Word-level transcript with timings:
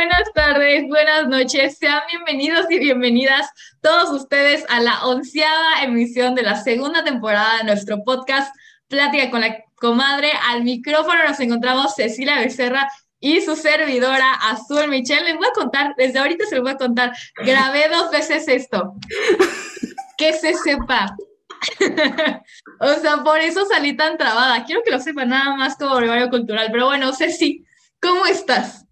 buenas 0.00 0.32
tardes, 0.32 0.88
buenas 0.88 1.28
noches. 1.28 1.76
Sean 1.76 2.00
bienvenidos 2.08 2.64
y 2.70 2.78
bienvenidas 2.78 3.50
todos 3.82 4.08
ustedes 4.22 4.64
a 4.70 4.80
la 4.80 5.04
onceava 5.04 5.82
emisión 5.82 6.34
de 6.34 6.40
la 6.42 6.56
segunda 6.56 7.04
temporada 7.04 7.58
de 7.58 7.64
nuestro 7.64 8.02
podcast 8.02 8.50
Plática 8.88 9.30
con 9.30 9.42
la 9.42 9.62
Comadre. 9.74 10.32
Al 10.48 10.64
micrófono 10.64 11.22
nos 11.28 11.38
encontramos 11.40 11.96
Cecilia 11.96 12.38
Becerra 12.38 12.90
y 13.18 13.42
su 13.42 13.56
servidora 13.56 14.32
Azul 14.32 14.88
Michelle. 14.88 15.24
Les 15.24 15.36
voy 15.36 15.48
a 15.48 15.52
contar, 15.52 15.94
desde 15.98 16.18
ahorita 16.18 16.46
se 16.46 16.54
los 16.54 16.62
voy 16.62 16.72
a 16.72 16.78
contar, 16.78 17.12
grabé 17.36 17.90
dos 17.90 18.10
veces 18.10 18.48
esto. 18.48 18.94
Que 20.16 20.32
se 20.32 20.54
sepa. 20.54 21.14
o 22.80 22.94
sea, 22.94 23.22
por 23.22 23.38
eso 23.40 23.66
salí 23.66 23.94
tan 23.98 24.16
trabada. 24.16 24.64
Quiero 24.64 24.80
que 24.82 24.92
lo 24.92 24.98
sepan 24.98 25.28
nada 25.28 25.56
más 25.56 25.76
como 25.76 25.96
brevario 25.96 26.30
cultural. 26.30 26.68
Pero 26.72 26.86
bueno, 26.86 27.12
Ceci, 27.12 27.66
¿cómo 28.00 28.24
estás? 28.24 28.86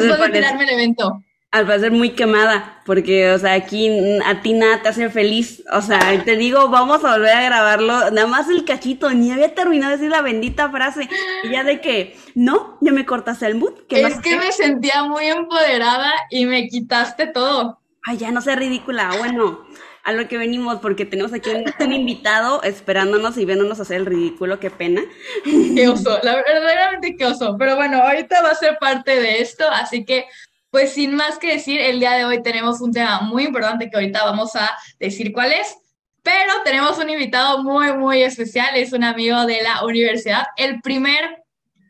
Después 0.00 0.20
de 0.20 0.28
tirarme 0.28 0.64
el 0.64 0.70
evento. 0.70 1.22
Al 1.50 1.66
parecer 1.66 1.92
muy 1.92 2.10
quemada, 2.10 2.80
porque, 2.86 3.30
o 3.30 3.38
sea, 3.38 3.52
aquí 3.52 3.90
a 4.24 4.40
ti 4.40 4.54
nada 4.54 4.80
te 4.80 4.88
hace 4.88 5.10
feliz. 5.10 5.62
O 5.70 5.82
sea, 5.82 6.00
te 6.24 6.36
digo, 6.36 6.68
vamos 6.68 7.04
a 7.04 7.12
volver 7.12 7.28
a 7.30 7.42
grabarlo. 7.42 8.10
Nada 8.10 8.26
más 8.26 8.48
el 8.48 8.64
cachito, 8.64 9.10
ni 9.10 9.30
había 9.30 9.54
terminado 9.54 9.90
de 9.90 9.98
decir 9.98 10.10
la 10.10 10.22
bendita 10.22 10.70
frase. 10.70 11.10
Y 11.44 11.50
ya 11.50 11.62
de 11.62 11.82
que, 11.82 12.16
no, 12.34 12.78
ya 12.80 12.92
me 12.92 13.04
cortaste 13.04 13.46
el 13.46 13.56
mood. 13.56 13.74
Que 13.86 14.00
Es 14.00 14.18
que 14.20 14.36
me 14.36 14.50
sentía 14.50 15.04
muy 15.04 15.26
empoderada 15.26 16.10
y 16.30 16.46
me 16.46 16.68
quitaste 16.68 17.26
todo. 17.26 17.80
Ay, 18.02 18.16
ya 18.16 18.30
no 18.30 18.40
sea 18.40 18.56
ridícula. 18.56 19.10
Bueno, 19.18 19.60
a 20.04 20.12
lo 20.12 20.26
que 20.26 20.36
venimos, 20.36 20.80
porque 20.80 21.04
tenemos 21.04 21.32
aquí 21.32 21.50
un, 21.50 21.92
invitado 21.92 22.62
esperándonos 22.62 23.38
y 23.38 23.44
viéndonos 23.44 23.78
hacer 23.78 23.98
el 23.98 24.06
ridículo, 24.06 24.58
qué 24.58 24.70
pena. 24.70 25.02
Qué 25.44 25.88
oso, 25.88 26.18
la 26.22 26.36
verdaderamente 26.36 27.16
qué 27.16 27.26
oso. 27.26 27.56
Pero 27.58 27.76
bueno, 27.76 27.98
ahorita 28.02 28.42
va 28.42 28.50
a 28.50 28.54
ser 28.54 28.78
parte 28.78 29.20
de 29.20 29.40
esto, 29.40 29.64
así 29.70 30.04
que, 30.04 30.26
pues 30.70 30.94
sin 30.94 31.14
más 31.14 31.38
que 31.38 31.52
decir, 31.52 31.80
el 31.80 32.00
día 32.00 32.12
de 32.12 32.24
hoy 32.24 32.42
tenemos 32.42 32.80
un 32.80 32.92
tema 32.92 33.20
muy 33.20 33.44
importante 33.44 33.90
que 33.90 33.96
ahorita 33.96 34.24
vamos 34.24 34.56
a 34.56 34.70
decir 34.98 35.32
cuál 35.32 35.52
es. 35.52 35.76
Pero 36.24 36.52
tenemos 36.64 36.98
un 36.98 37.10
invitado 37.10 37.62
muy, 37.62 37.92
muy 37.92 38.22
especial, 38.22 38.76
es 38.76 38.92
un 38.92 39.02
amigo 39.02 39.44
de 39.44 39.62
la 39.62 39.84
universidad, 39.84 40.46
el 40.56 40.80
primer 40.80 41.42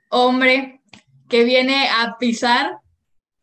hombre 0.09 0.81
que 1.29 1.45
viene 1.45 1.89
a 1.89 2.17
pisar 2.19 2.79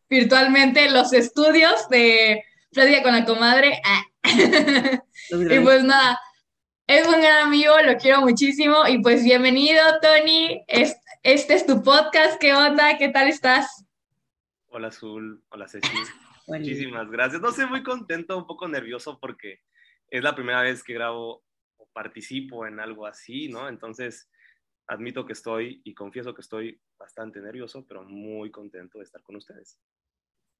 virtualmente 0.08 0.90
los 0.90 1.12
estudios 1.12 1.88
de 1.88 2.44
Plática 2.72 3.02
con 3.02 3.12
la 3.12 3.24
Comadre. 3.24 3.80
Ah. 3.84 4.02
Y 5.30 5.60
pues 5.60 5.84
nada, 5.84 6.18
es 6.86 7.06
un 7.06 7.20
gran 7.20 7.46
amigo, 7.46 7.74
lo 7.82 7.96
quiero 7.96 8.20
muchísimo 8.20 8.86
y 8.88 9.00
pues 9.02 9.22
bienvenido, 9.24 9.82
Tony. 10.00 10.62
Es- 10.66 10.96
este 11.22 11.54
es 11.54 11.66
tu 11.66 11.82
podcast, 11.82 12.40
¿qué 12.40 12.54
onda? 12.54 12.96
¿Qué 12.96 13.08
tal 13.10 13.28
estás? 13.28 13.84
Hola 14.68 14.88
Azul, 14.88 15.42
hola 15.50 15.68
Ceci. 15.68 15.88
Bueno, 16.46 16.64
Muchísimas 16.64 17.08
gracias. 17.08 17.40
No 17.40 17.52
sé, 17.52 17.64
muy 17.66 17.84
contento, 17.84 18.36
un 18.36 18.44
poco 18.44 18.66
nervioso 18.66 19.20
porque 19.20 19.60
es 20.08 20.20
la 20.24 20.34
primera 20.34 20.62
vez 20.62 20.82
que 20.82 20.94
grabo 20.94 21.44
o 21.76 21.86
participo 21.92 22.66
en 22.66 22.80
algo 22.80 23.06
así, 23.06 23.48
¿no? 23.48 23.68
Entonces, 23.68 24.28
admito 24.88 25.24
que 25.24 25.34
estoy 25.34 25.80
y 25.84 25.94
confieso 25.94 26.34
que 26.34 26.40
estoy 26.40 26.80
bastante 26.98 27.40
nervioso, 27.40 27.86
pero 27.86 28.02
muy 28.02 28.50
contento 28.50 28.98
de 28.98 29.04
estar 29.04 29.22
con 29.22 29.36
ustedes. 29.36 29.78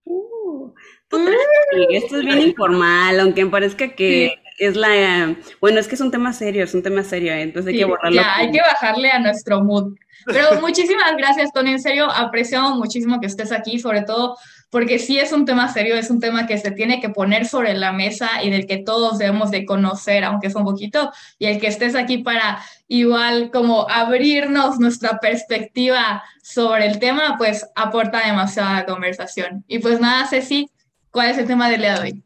Uh, 0.05 0.73
tranqui, 1.09 1.97
esto 1.97 2.19
es 2.19 2.25
bien 2.25 2.41
informal, 2.41 3.20
aunque 3.20 3.47
parezca 3.47 3.95
que 3.95 4.34
es 4.59 4.77
la... 4.77 5.37
Bueno, 5.61 5.81
es 5.81 5.89
que 5.89 5.95
es 5.95 6.01
un 6.01 6.11
tema 6.11 6.33
serio, 6.33 6.65
es 6.65 6.75
un 6.75 6.83
tema 6.83 7.03
serio, 7.03 7.33
¿eh? 7.33 7.43
entonces 7.43 7.73
hay 7.73 7.79
que 7.79 7.84
borrarlo. 7.84 8.21
ya, 8.21 8.37
hay 8.37 8.51
que 8.51 8.61
bajarle 8.61 9.11
a 9.11 9.19
nuestro 9.19 9.62
mood. 9.62 9.95
Pero 10.27 10.49
muchísimas 10.60 11.16
gracias, 11.16 11.53
Tony. 11.53 11.72
En 11.72 11.81
serio, 11.81 12.10
apreciamos 12.10 12.77
muchísimo 12.77 13.21
que 13.21 13.27
estés 13.27 13.53
aquí, 13.53 13.78
sobre 13.78 14.03
todo 14.03 14.37
porque 14.70 14.98
sí 14.98 15.19
es 15.19 15.32
un 15.32 15.44
tema 15.44 15.72
serio, 15.72 15.97
es 15.97 16.10
un 16.10 16.20
tema 16.20 16.47
que 16.47 16.56
se 16.56 16.70
tiene 16.70 17.00
que 17.00 17.10
poner 17.10 17.47
sobre 17.47 17.75
la 17.75 17.92
mesa 17.92 18.42
y 18.42 18.50
del 18.50 18.66
que 18.66 18.78
todos 18.78 19.19
debemos 19.19 19.50
de 19.50 19.66
conocer, 19.66 20.25
aunque 20.25 20.47
es 20.47 20.54
un 20.54 20.64
poquito, 20.64 21.10
y 21.38 21.47
el 21.47 21.60
que 21.60 21.66
estés 21.66 21.94
aquí 21.97 22.19
para 22.19 22.62
igual 22.86 23.50
como 23.50 23.88
abrirnos 23.91 24.78
nuestra 24.78 25.19
perspectiva 25.19 26.22
sobre 26.42 26.86
el 26.86 26.98
tema, 27.00 27.34
pues 27.36 27.69
aporta 27.75 28.25
demasiada 28.25 28.86
conversación. 28.86 29.64
Y 29.66 29.80
pues 29.80 30.00
nada, 30.00 30.26
Ceci, 30.26 30.70
¿cuál 31.10 31.30
es 31.30 31.38
el 31.38 31.47
tema 31.47 31.69
del 31.69 31.80
día 31.80 31.94
de 31.94 32.00
hoy? 32.00 32.22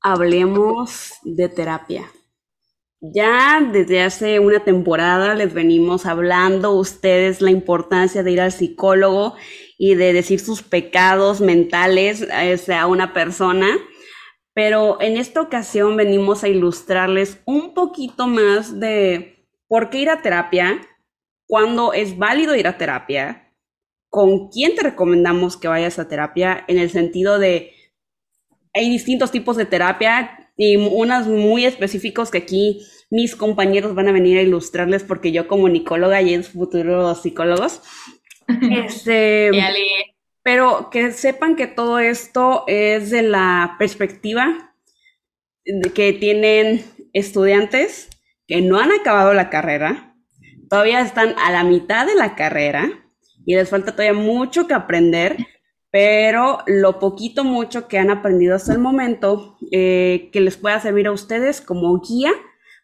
Hablemos 0.00 1.12
de 1.22 1.48
terapia. 1.48 2.10
Ya 3.00 3.60
desde 3.60 4.02
hace 4.02 4.38
una 4.38 4.60
temporada 4.60 5.34
les 5.34 5.52
venimos 5.52 6.06
hablando 6.06 6.72
ustedes 6.72 7.42
la 7.42 7.50
importancia 7.50 8.22
de 8.22 8.30
ir 8.30 8.40
al 8.40 8.50
psicólogo 8.50 9.34
y 9.78 9.94
de 9.94 10.12
decir 10.12 10.40
sus 10.40 10.62
pecados 10.62 11.40
mentales 11.40 12.26
este, 12.42 12.74
a 12.74 12.86
una 12.86 13.12
persona, 13.12 13.68
pero 14.52 15.00
en 15.00 15.16
esta 15.16 15.40
ocasión 15.40 15.96
venimos 15.96 16.44
a 16.44 16.48
ilustrarles 16.48 17.40
un 17.44 17.74
poquito 17.74 18.26
más 18.26 18.78
de 18.78 19.46
por 19.66 19.90
qué 19.90 19.98
ir 19.98 20.10
a 20.10 20.22
terapia, 20.22 20.80
cuándo 21.46 21.92
es 21.92 22.16
válido 22.16 22.54
ir 22.54 22.68
a 22.68 22.78
terapia, 22.78 23.52
con 24.08 24.48
quién 24.48 24.76
te 24.76 24.82
recomendamos 24.82 25.56
que 25.56 25.68
vayas 25.68 25.98
a 25.98 26.08
terapia, 26.08 26.64
en 26.68 26.78
el 26.78 26.90
sentido 26.90 27.38
de 27.38 27.72
hay 28.72 28.90
distintos 28.90 29.30
tipos 29.30 29.56
de 29.56 29.66
terapia 29.66 30.50
y 30.56 30.76
unas 30.76 31.26
muy 31.26 31.64
específicos 31.64 32.30
que 32.30 32.38
aquí 32.38 32.80
mis 33.10 33.36
compañeros 33.36 33.94
van 33.94 34.08
a 34.08 34.12
venir 34.12 34.38
a 34.38 34.42
ilustrarles 34.42 35.04
porque 35.04 35.32
yo 35.32 35.46
como 35.46 35.68
nicóloga 35.68 36.20
y 36.20 36.34
ellos 36.34 36.48
futuros 36.48 37.22
psicólogos. 37.22 37.82
Este, 38.70 39.50
pero 40.42 40.90
que 40.90 41.12
sepan 41.12 41.56
que 41.56 41.66
todo 41.66 41.98
esto 41.98 42.64
es 42.66 43.10
de 43.10 43.22
la 43.22 43.76
perspectiva 43.78 44.74
que 45.94 46.12
tienen 46.12 46.84
estudiantes 47.12 48.10
que 48.46 48.60
no 48.60 48.78
han 48.78 48.92
acabado 48.92 49.32
la 49.32 49.48
carrera, 49.48 50.14
todavía 50.68 51.00
están 51.00 51.34
a 51.38 51.50
la 51.50 51.64
mitad 51.64 52.06
de 52.06 52.14
la 52.14 52.34
carrera 52.34 52.90
y 53.46 53.54
les 53.54 53.70
falta 53.70 53.92
todavía 53.92 54.18
mucho 54.18 54.66
que 54.66 54.74
aprender, 54.74 55.36
pero 55.90 56.58
lo 56.66 56.98
poquito 56.98 57.44
mucho 57.44 57.88
que 57.88 57.98
han 57.98 58.10
aprendido 58.10 58.56
hasta 58.56 58.72
el 58.72 58.78
momento 58.78 59.56
eh, 59.70 60.28
que 60.32 60.40
les 60.40 60.56
pueda 60.56 60.80
servir 60.80 61.06
a 61.06 61.12
ustedes 61.12 61.60
como 61.60 62.00
guía 62.00 62.32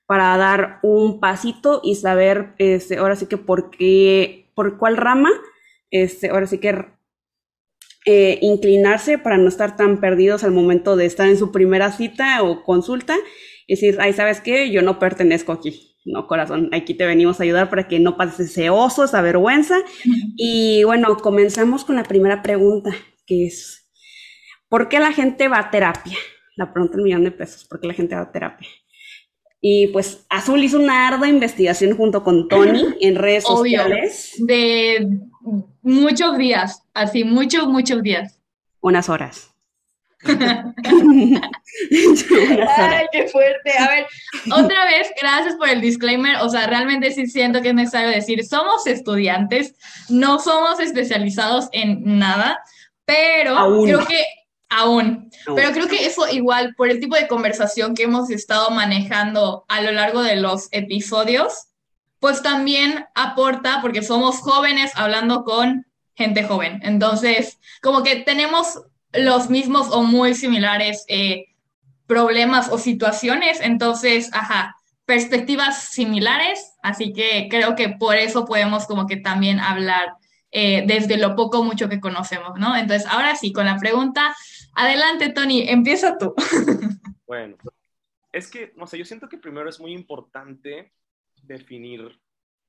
para 0.06 0.37
dar 0.37 0.81
un 0.82 1.21
pasito 1.21 1.81
y 1.82 1.94
saber 1.97 2.54
este, 2.59 2.98
ahora 2.98 3.16
sí 3.16 3.27
que 3.27 3.37
por 3.37 3.71
qué, 3.71 4.50
por 4.60 4.76
cuál 4.76 4.98
rama, 4.98 5.31
este, 5.91 6.28
ahora 6.28 6.47
sí 6.47 6.59
que 6.59 6.84
eh, 8.04 8.38
inclinarse 8.43 9.16
para 9.16 9.38
no 9.38 9.48
estar 9.48 9.75
tan 9.75 10.00
perdidos 10.03 10.44
al 10.44 10.53
momento 10.53 10.97
de 10.97 11.06
estar 11.06 11.26
en 11.28 11.38
su 11.38 11.50
primera 11.50 11.93
cita 11.93 12.43
o 12.43 12.62
consulta 12.62 13.16
y 13.66 13.76
decir, 13.76 13.97
ay, 14.03 14.12
¿sabes 14.12 14.43
qué? 14.43 14.71
Yo 14.71 14.82
no 14.82 14.98
pertenezco 14.98 15.53
aquí. 15.53 15.97
No, 16.04 16.26
corazón, 16.26 16.69
aquí 16.72 16.93
te 16.93 17.06
venimos 17.06 17.41
a 17.41 17.44
ayudar 17.44 17.71
para 17.71 17.88
que 17.88 18.00
no 18.00 18.19
pases 18.19 18.50
ese 18.50 18.69
oso, 18.69 19.04
esa 19.04 19.22
vergüenza. 19.22 19.78
Y 20.37 20.84
bueno, 20.84 21.16
comenzamos 21.16 21.87
con 21.87 21.97
la 21.97 22.03
primera 22.03 22.42
pregunta, 22.42 22.91
que 23.27 23.47
es, 23.47 23.91
¿por 24.69 24.91
qué 24.91 24.98
la 24.98 25.15
gente 25.15 25.48
va 25.48 25.59
a 25.59 25.71
terapia? 25.71 26.19
La 26.54 26.71
pregunta 26.71 26.97
del 26.97 27.04
millón 27.04 27.25
de 27.25 27.31
pesos, 27.31 27.65
¿por 27.65 27.81
qué 27.81 27.88
la 27.88 27.94
gente 27.94 28.15
va 28.15 28.21
a 28.21 28.31
terapia? 28.31 28.69
Y 29.60 29.88
pues 29.88 30.25
Azul 30.31 30.65
hizo 30.65 30.78
una 30.78 31.09
ardua 31.09 31.28
investigación 31.28 31.97
junto 31.97 32.22
con 32.25 32.48
Tony 32.48 32.94
en 33.00 33.16
redes 33.16 33.44
Obvio. 33.47 33.82
sociales, 33.82 34.34
de 34.38 35.21
muchos 35.82 36.38
días, 36.38 36.82
así, 36.94 37.25
muchos, 37.25 37.66
muchos 37.66 38.03
días. 38.03 38.38
unas 38.81 39.09
horas. 39.09 39.50
Ay, 42.77 43.07
qué 43.12 43.28
fuerte. 43.28 43.72
A 43.78 43.89
ver, 43.89 44.07
otra 44.53 44.84
vez, 44.86 45.10
gracias 45.21 45.54
por 45.57 45.68
el 45.68 45.80
disclaimer. 45.80 46.36
O 46.42 46.48
sea, 46.48 46.66
realmente 46.66 47.10
sí 47.10 47.27
siento 47.27 47.62
que 47.62 47.68
es 47.71 47.74
necesario 47.74 48.10
decir, 48.10 48.45
somos 48.45 48.86
estudiantes, 48.86 49.74
no 50.09 50.39
somos 50.39 50.80
especializados 50.80 51.68
en 51.72 52.18
nada, 52.18 52.62
pero 53.04 53.57
Aún. 53.57 53.84
creo 53.86 54.07
que 54.07 54.24
aún, 54.71 55.31
pero 55.57 55.72
creo 55.72 55.89
que 55.89 56.07
eso 56.07 56.28
igual, 56.28 56.75
por 56.77 56.89
el 56.89 57.01
tipo 57.01 57.17
de 57.17 57.28
conversación 57.28 57.95
que 57.95 58.05
hemos 58.05 58.31
estado 58.31 58.71
manejando 58.71 59.65
a 59.69 59.81
lo 59.83 59.93
largo 59.93 60.22
de 60.22 60.37
los 60.37 60.69
episodios, 60.71 61.67
pues 62.21 62.43
también 62.43 63.07
aporta, 63.15 63.81
porque 63.83 64.03
somos 64.03 64.39
jóvenes 64.39 64.93
hablando 64.95 65.45
con 65.45 65.87
gente 66.15 66.45
joven. 66.45 66.81
Entonces, 66.84 67.59
como 67.83 68.03
que 68.03 68.17
tenemos 68.17 68.81
los 69.13 69.51
mismos 69.51 69.89
o 69.91 70.03
muy 70.03 70.34
similares 70.34 71.05
eh, 71.09 71.47
problemas 72.07 72.69
o 72.71 72.78
situaciones, 72.78 73.61
entonces, 73.61 74.31
ajá, 74.33 74.77
perspectivas 75.05 75.89
similares, 75.89 76.75
así 76.83 77.13
que 77.13 77.49
creo 77.51 77.75
que 77.75 77.89
por 77.89 78.17
eso 78.17 78.45
podemos 78.45 78.87
como 78.87 79.07
que 79.07 79.17
también 79.17 79.59
hablar 79.59 80.15
eh, 80.53 80.84
desde 80.87 81.17
lo 81.17 81.34
poco 81.34 81.65
mucho 81.65 81.89
que 81.89 82.01
conocemos, 82.01 82.59
¿no? 82.59 82.77
Entonces, 82.77 83.09
ahora 83.11 83.34
sí, 83.37 83.53
con 83.53 83.67
la 83.67 83.78
pregunta, 83.78 84.37
adelante, 84.75 85.33
Tony, 85.33 85.69
empieza 85.69 86.17
tú. 86.19 86.34
Bueno, 87.27 87.57
es 88.33 88.51
que, 88.51 88.72
no 88.75 88.89
sé, 88.89 88.99
yo 88.99 89.05
siento 89.05 89.28
que 89.28 89.39
primero 89.39 89.69
es 89.69 89.78
muy 89.78 89.93
importante 89.93 90.93
definir 91.45 92.21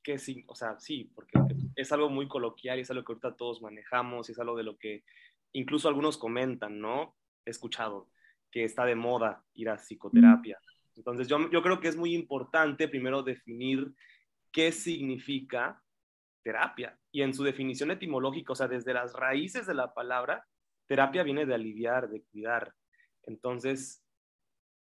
qué 0.04 0.20
sí, 0.20 0.44
o 0.48 0.54
sea, 0.54 0.80
sí, 0.80 1.12
porque 1.16 1.40
es 1.76 1.92
algo 1.92 2.12
muy 2.12 2.28
coloquial 2.28 2.78
y 2.78 2.84
es 2.84 2.92
algo 2.92 3.04
que 3.04 3.14
ahorita 3.14 3.36
todos 3.36 3.60
manejamos 3.64 4.30
y 4.30 4.34
es 4.34 4.40
algo 4.40 4.56
de 4.56 4.64
lo 4.64 4.78
que 4.78 5.04
incluso 5.54 5.88
algunos 5.88 6.20
comentan, 6.20 6.80
¿no? 6.80 7.16
He 7.44 7.50
escuchado 7.50 8.12
que 8.52 8.64
está 8.64 8.86
de 8.86 8.94
moda 8.94 9.44
ir 9.54 9.70
a 9.70 9.78
psicoterapia. 9.78 10.60
Entonces 10.96 11.28
yo, 11.28 11.50
yo 11.50 11.64
creo 11.64 11.80
que 11.80 11.88
es 11.88 11.96
muy 11.96 12.14
importante 12.14 12.88
primero 12.88 13.24
definir 13.24 13.94
qué 14.52 14.72
significa 14.72 15.82
terapia. 16.44 16.98
Y 17.12 17.22
en 17.22 17.34
su 17.34 17.44
definición 17.44 17.92
etimológica, 17.92 18.54
o 18.54 18.56
sea, 18.56 18.68
desde 18.68 18.94
las 18.94 19.14
raíces 19.14 19.66
de 19.66 19.74
la 19.74 19.94
palabra, 19.94 20.46
terapia 20.92 21.24
viene 21.24 21.46
de 21.46 21.56
aliviar, 21.56 22.10
de 22.10 22.22
cuidar. 22.24 22.74
Entonces, 23.24 24.04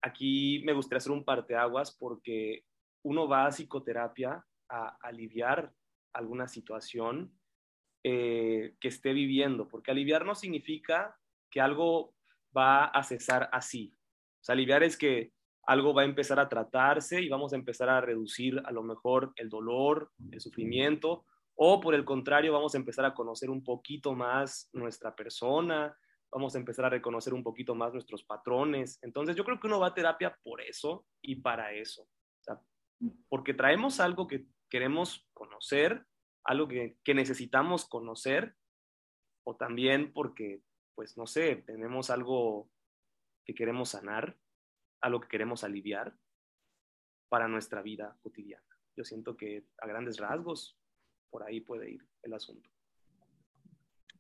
aquí 0.03 0.61
me 0.63 0.75
gustaría 0.75 0.99
hacer 0.99 1.13
un 1.13 1.25
parteaguas 1.25 1.97
porque 1.99 2.67
uno 3.05 3.27
va 3.27 3.47
a 3.47 3.49
psicoterapia 3.49 4.45
a 4.69 4.99
aliviar 5.01 5.73
alguna 6.13 6.47
situación 6.47 7.33
eh, 8.03 8.75
que 8.81 8.89
esté 8.89 9.15
viviendo, 9.15 9.67
porque 9.67 9.93
aliviar 9.93 10.27
no 10.27 10.35
significa 10.35 11.19
que 11.51 11.63
algo 11.63 12.15
va 12.55 12.85
a 12.85 13.03
cesar 13.03 13.49
así. 13.51 13.91
O 14.43 14.45
sea, 14.45 14.53
aliviar 14.53 14.83
es 14.83 14.99
que 14.99 15.33
algo 15.63 15.95
va 15.95 16.03
a 16.03 16.05
empezar 16.13 16.39
a 16.39 16.51
tratarse 16.51 17.23
y 17.23 17.31
vamos 17.31 17.55
a 17.55 17.57
empezar 17.57 17.89
a 17.89 18.03
reducir 18.03 18.61
a 18.67 18.73
lo 18.73 18.83
mejor 18.83 19.33
el 19.37 19.49
dolor, 19.49 20.13
el 20.31 20.41
sufrimiento, 20.43 21.25
o 21.57 21.81
por 21.81 21.95
el 21.95 22.05
contrario, 22.05 22.53
vamos 22.53 22.75
a 22.75 22.79
empezar 22.79 23.05
a 23.05 23.15
conocer 23.15 23.51
un 23.51 23.63
poquito 23.63 24.15
más 24.15 24.69
nuestra 24.73 25.15
persona, 25.15 25.97
vamos 26.31 26.55
a 26.55 26.59
empezar 26.59 26.85
a 26.87 26.91
reconocer 26.91 27.33
un 27.33 27.45
poquito 27.45 27.75
más 27.75 27.93
nuestros 27.93 28.25
patrones. 28.25 28.99
Entonces 29.03 29.37
yo 29.37 29.45
creo 29.45 29.61
que 29.61 29.69
uno 29.69 29.79
va 29.79 29.89
a 29.89 29.95
terapia 29.95 30.37
por 30.43 30.61
eso 30.61 31.07
y 31.23 31.37
para 31.37 31.73
eso. 31.73 32.09
porque 33.29 33.55
traemos 33.55 34.01
algo 34.01 34.27
que 34.27 34.47
queremos 34.69 35.29
conocer, 35.33 36.07
algo 36.45 36.67
que, 36.67 36.97
que 37.05 37.15
necesitamos 37.15 37.87
conocer, 37.87 38.57
o 39.45 39.57
también 39.57 40.13
porque, 40.13 40.63
pues 40.95 41.17
no 41.17 41.27
sé, 41.27 41.57
tenemos 41.57 42.11
algo 42.11 42.71
que 43.45 43.55
queremos 43.55 43.91
sanar, 43.91 44.37
algo 45.01 45.21
que 45.21 45.29
queremos 45.29 45.65
aliviar 45.65 46.17
para 47.29 47.47
nuestra 47.47 47.83
vida 47.83 48.17
cotidiana. 48.23 48.65
Yo 48.97 49.05
siento 49.05 49.37
que 49.37 49.67
a 49.79 49.87
grandes 49.87 50.19
rasgos 50.19 50.79
por 51.35 51.43
ahí 51.43 51.61
puede 51.61 51.91
ir 51.91 52.01
el 52.23 52.33
asunto. 52.33 52.71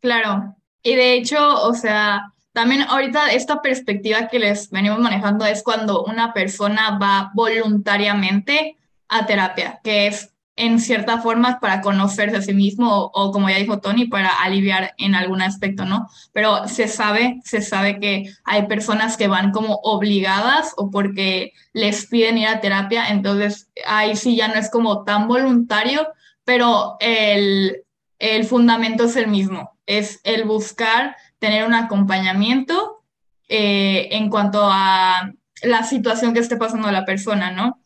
Claro, 0.00 0.56
y 0.82 0.96
de 0.96 1.14
hecho, 1.14 1.62
o 1.62 1.72
sea, 1.72 2.32
también 2.52 2.82
ahorita 2.82 3.30
esta 3.30 3.62
perspectiva 3.62 4.26
que 4.26 4.40
les 4.40 4.68
venimos 4.70 4.98
manejando 4.98 5.46
es 5.46 5.62
cuando 5.62 6.02
una 6.02 6.32
persona 6.32 6.98
va 6.98 7.30
voluntariamente 7.32 8.76
a 9.08 9.26
terapia, 9.26 9.80
que 9.84 10.08
es 10.08 10.34
en 10.56 10.80
cierta 10.80 11.20
forma 11.20 11.60
para 11.60 11.82
conocerse 11.82 12.36
a 12.38 12.42
sí 12.42 12.52
mismo 12.52 12.92
o, 12.92 13.10
o, 13.14 13.30
como 13.30 13.48
ya 13.48 13.58
dijo 13.58 13.78
Tony, 13.78 14.06
para 14.06 14.30
aliviar 14.30 14.92
en 14.98 15.14
algún 15.14 15.40
aspecto, 15.40 15.84
¿no? 15.84 16.08
Pero 16.32 16.66
se 16.66 16.88
sabe, 16.88 17.40
se 17.44 17.60
sabe 17.60 18.00
que 18.00 18.24
hay 18.42 18.66
personas 18.66 19.16
que 19.16 19.28
van 19.28 19.52
como 19.52 19.76
obligadas 19.84 20.72
o 20.76 20.90
porque 20.90 21.52
les 21.72 22.06
piden 22.06 22.38
ir 22.38 22.48
a 22.48 22.60
terapia, 22.60 23.06
entonces 23.10 23.68
ahí 23.86 24.16
sí 24.16 24.34
ya 24.34 24.48
no 24.48 24.54
es 24.54 24.68
como 24.68 25.04
tan 25.04 25.28
voluntario, 25.28 26.08
pero 26.44 26.96
el, 27.00 27.82
fundamento 28.48 29.04
es 29.04 29.16
el 29.16 29.28
mismo, 29.28 29.78
es 29.86 30.20
el 30.24 30.44
buscar 30.44 31.16
tener 31.38 31.66
un 31.66 31.74
acompañamiento 31.74 33.02
eh, 33.48 34.08
en 34.12 34.30
cuanto 34.30 34.60
a 34.62 35.32
la 35.62 35.82
situación 35.84 36.32
que 36.32 36.40
esté 36.40 36.56
pasando 36.56 36.90
la 36.90 37.04
persona, 37.04 37.50
¿no? 37.50 37.80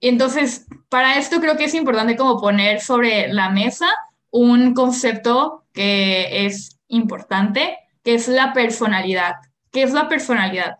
Entonces, 0.00 0.66
para 0.88 1.18
esto 1.18 1.40
creo 1.40 1.56
que 1.56 1.64
es 1.64 1.74
importante 1.74 2.16
como 2.16 2.40
poner 2.40 2.80
sobre 2.80 3.32
la 3.32 3.50
mesa 3.50 3.88
un 4.30 4.74
concepto 4.74 5.66
que 5.72 6.46
es 6.46 6.78
importante, 6.88 7.78
que 8.02 8.14
es 8.14 8.28
la 8.28 8.52
personalidad. 8.52 9.34
¿Qué 9.70 9.82
es 9.82 9.92
la 9.92 10.08
personalidad? 10.08 10.78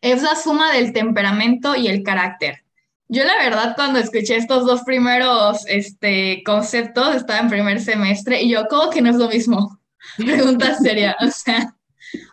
Es 0.00 0.22
la 0.22 0.36
suma 0.36 0.72
del 0.72 0.92
temperamento 0.92 1.74
y 1.74 1.88
el 1.88 2.02
carácter. 2.02 2.64
Yo 3.12 3.24
la 3.24 3.36
verdad 3.36 3.74
cuando 3.76 3.98
escuché 3.98 4.36
estos 4.36 4.64
dos 4.64 4.84
primeros 4.84 5.66
este, 5.66 6.42
conceptos, 6.46 7.14
estaba 7.14 7.40
en 7.40 7.50
primer 7.50 7.78
semestre 7.78 8.40
y 8.40 8.48
yo, 8.48 8.64
¿cómo 8.70 8.88
que 8.88 9.02
no 9.02 9.10
es 9.10 9.16
lo 9.16 9.28
mismo? 9.28 9.78
Pregunta 10.16 10.74
seria, 10.76 11.14
o 11.20 11.28
sea, 11.28 11.76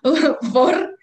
por... 0.54 0.98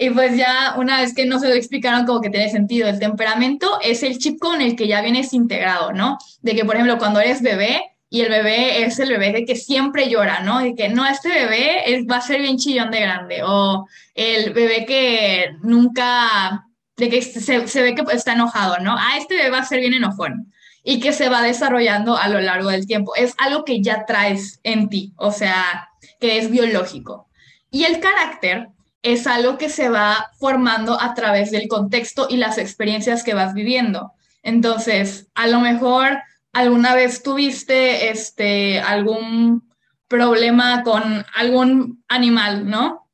Y 0.00 0.10
pues 0.10 0.36
ya 0.36 0.74
una 0.78 1.00
vez 1.00 1.14
que 1.14 1.26
no 1.26 1.38
se 1.38 1.46
lo 1.46 1.54
explicaron, 1.54 2.06
como 2.06 2.20
que 2.20 2.30
tiene 2.30 2.50
sentido. 2.50 2.88
El 2.88 2.98
temperamento 2.98 3.78
es 3.84 4.02
el 4.02 4.18
chip 4.18 4.40
con 4.40 4.60
el 4.62 4.74
que 4.74 4.88
ya 4.88 5.00
vienes 5.00 5.32
integrado, 5.32 5.92
¿no? 5.92 6.18
De 6.40 6.56
que, 6.56 6.64
por 6.64 6.74
ejemplo, 6.74 6.98
cuando 6.98 7.20
eres 7.20 7.40
bebé 7.40 7.82
y 8.08 8.22
el 8.22 8.30
bebé 8.30 8.82
es 8.82 8.98
el 8.98 9.10
bebé 9.10 9.30
de 9.30 9.44
que 9.44 9.54
siempre 9.54 10.08
llora, 10.08 10.40
¿no? 10.40 10.58
De 10.58 10.74
que 10.74 10.88
no, 10.88 11.06
este 11.06 11.28
bebé 11.28 11.94
es, 11.94 12.04
va 12.04 12.16
a 12.16 12.22
ser 12.22 12.40
bien 12.40 12.56
chillón 12.56 12.90
de 12.90 13.00
grande. 13.00 13.42
O 13.44 13.86
el 14.14 14.52
bebé 14.54 14.86
que 14.86 15.50
nunca 15.62 16.66
de 17.00 17.08
que 17.08 17.22
se, 17.22 17.82
ve 17.82 17.94
que 17.94 18.04
está 18.12 18.34
enojado, 18.34 18.76
¿no? 18.78 18.94
Ah, 18.96 19.16
este 19.18 19.34
bebé 19.34 19.50
va 19.50 19.58
a 19.58 19.64
ser 19.64 19.80
bien 19.80 19.94
enojón 19.94 20.52
y 20.84 21.00
que 21.00 21.14
se 21.14 21.30
va 21.30 21.42
desarrollando 21.42 22.16
a 22.16 22.28
lo 22.28 22.40
largo 22.40 22.68
del 22.68 22.86
tiempo. 22.86 23.14
Es 23.16 23.34
algo 23.38 23.64
que 23.64 23.80
ya 23.80 24.04
traes 24.04 24.60
en 24.64 24.90
ti, 24.90 25.14
o 25.16 25.32
sea, 25.32 25.88
que 26.20 26.38
es 26.38 26.50
biológico. 26.50 27.28
Y 27.70 27.84
el 27.84 28.00
carácter 28.00 28.68
es 29.02 29.26
algo 29.26 29.56
que 29.56 29.70
se 29.70 29.88
va 29.88 30.30
formando 30.38 31.00
a 31.00 31.14
través 31.14 31.50
del 31.50 31.68
contexto 31.68 32.26
y 32.28 32.36
las 32.36 32.58
experiencias 32.58 33.24
que 33.24 33.32
vas 33.32 33.54
viviendo. 33.54 34.12
Entonces, 34.42 35.28
a 35.34 35.46
lo 35.46 35.60
mejor 35.60 36.18
alguna 36.52 36.94
vez 36.94 37.22
tuviste 37.22 38.10
este, 38.10 38.80
algún 38.80 39.70
problema 40.06 40.82
con 40.82 41.24
algún 41.34 42.04
animal, 42.08 42.68
¿no? 42.68 43.08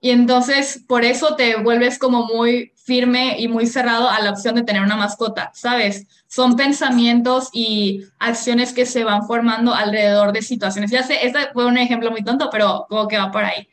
Y 0.00 0.10
entonces 0.10 0.82
por 0.86 1.04
eso 1.04 1.34
te 1.34 1.56
vuelves 1.56 1.98
como 1.98 2.24
muy 2.24 2.72
firme 2.88 3.36
y 3.38 3.48
muy 3.48 3.66
cerrado 3.66 4.08
a 4.08 4.18
la 4.20 4.30
opción 4.30 4.54
de 4.54 4.62
tener 4.62 4.82
una 4.82 4.96
mascota, 4.96 5.50
¿sabes? 5.52 6.06
Son 6.26 6.56
pensamientos 6.56 7.50
y 7.52 8.02
acciones 8.18 8.72
que 8.72 8.86
se 8.86 9.04
van 9.04 9.26
formando 9.26 9.74
alrededor 9.74 10.32
de 10.32 10.40
situaciones. 10.40 10.90
Ya 10.90 11.02
sé, 11.02 11.26
este 11.26 11.38
fue 11.52 11.66
un 11.66 11.76
ejemplo 11.76 12.10
muy 12.10 12.24
tonto, 12.24 12.48
pero 12.50 12.86
como 12.88 13.06
que 13.06 13.18
va 13.18 13.30
por 13.30 13.44
ahí. 13.44 13.68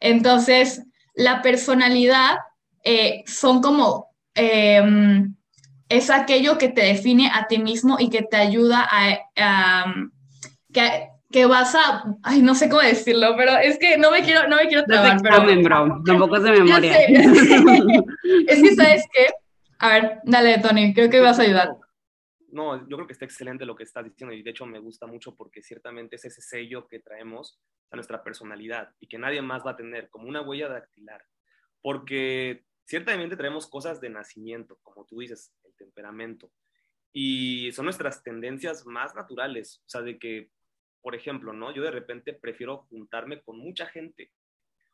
Entonces, 0.00 0.82
la 1.14 1.40
personalidad 1.40 2.36
eh, 2.84 3.24
son 3.26 3.62
como, 3.62 4.10
em, 4.34 5.34
es 5.88 6.10
aquello 6.10 6.58
que 6.58 6.68
te 6.68 6.82
define 6.82 7.30
a 7.34 7.46
ti 7.46 7.58
mismo 7.58 7.96
y 7.98 8.10
que 8.10 8.22
te 8.22 8.36
ayuda 8.36 8.86
a, 8.86 9.18
a 9.36 9.94
que, 10.74 11.08
que 11.30 11.46
vas 11.46 11.74
a, 11.74 12.04
ay, 12.22 12.40
no 12.40 12.54
sé 12.54 12.68
cómo 12.68 12.82
decirlo, 12.82 13.34
pero 13.36 13.52
es 13.58 13.78
que 13.78 13.98
no 13.98 14.10
me 14.10 14.22
quiero, 14.22 14.48
no 14.48 14.56
me 14.56 14.66
quiero 14.66 14.84
trabar, 14.84 15.18
pero... 15.22 15.62
bro, 15.62 16.02
tampoco 16.04 16.36
es 16.36 16.42
de 16.42 16.52
memoria. 16.52 16.98
es 18.46 18.62
que, 18.62 18.74
¿sabes 18.74 19.04
qué? 19.12 19.26
A 19.78 19.88
ver, 19.88 20.20
dale, 20.24 20.58
Tony, 20.58 20.94
creo 20.94 21.10
que 21.10 21.20
vas 21.20 21.38
a 21.38 21.42
ayudar. 21.42 21.76
No, 22.50 22.88
yo 22.88 22.96
creo 22.96 23.06
que 23.06 23.12
está 23.12 23.26
excelente 23.26 23.66
lo 23.66 23.76
que 23.76 23.84
estás 23.84 24.04
diciendo 24.04 24.34
y 24.34 24.42
de 24.42 24.50
hecho 24.50 24.64
me 24.64 24.78
gusta 24.78 25.06
mucho 25.06 25.36
porque 25.36 25.62
ciertamente 25.62 26.16
es 26.16 26.24
ese 26.24 26.40
sello 26.40 26.88
que 26.88 26.98
traemos 26.98 27.60
a 27.90 27.96
nuestra 27.96 28.24
personalidad 28.24 28.94
y 28.98 29.06
que 29.06 29.18
nadie 29.18 29.42
más 29.42 29.66
va 29.66 29.72
a 29.72 29.76
tener 29.76 30.08
como 30.08 30.28
una 30.28 30.40
huella 30.40 30.68
dactilar. 30.68 31.22
Porque 31.82 32.64
ciertamente 32.84 33.36
traemos 33.36 33.66
cosas 33.66 34.00
de 34.00 34.08
nacimiento, 34.08 34.78
como 34.82 35.04
tú 35.04 35.18
dices, 35.20 35.52
el 35.64 35.74
temperamento. 35.76 36.50
Y 37.12 37.70
son 37.72 37.84
nuestras 37.84 38.22
tendencias 38.22 38.86
más 38.86 39.14
naturales, 39.14 39.82
o 39.86 39.88
sea, 39.88 40.00
de 40.00 40.18
que 40.18 40.50
por 41.00 41.14
ejemplo, 41.14 41.52
¿no? 41.52 41.72
Yo 41.72 41.82
de 41.82 41.90
repente 41.90 42.32
prefiero 42.32 42.86
juntarme 42.90 43.40
con 43.42 43.58
mucha 43.58 43.86
gente 43.86 44.32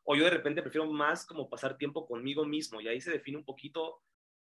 o 0.05 0.15
yo 0.15 0.23
de 0.23 0.29
repente 0.29 0.61
prefiero 0.61 0.85
más 0.91 1.25
como 1.25 1.49
pasar 1.49 1.77
tiempo 1.77 2.05
conmigo 2.05 2.45
mismo 2.45 2.79
y 2.79 2.87
ahí 2.87 3.01
se 3.01 3.11
define 3.11 3.37
un 3.37 3.45
poquito 3.45 4.01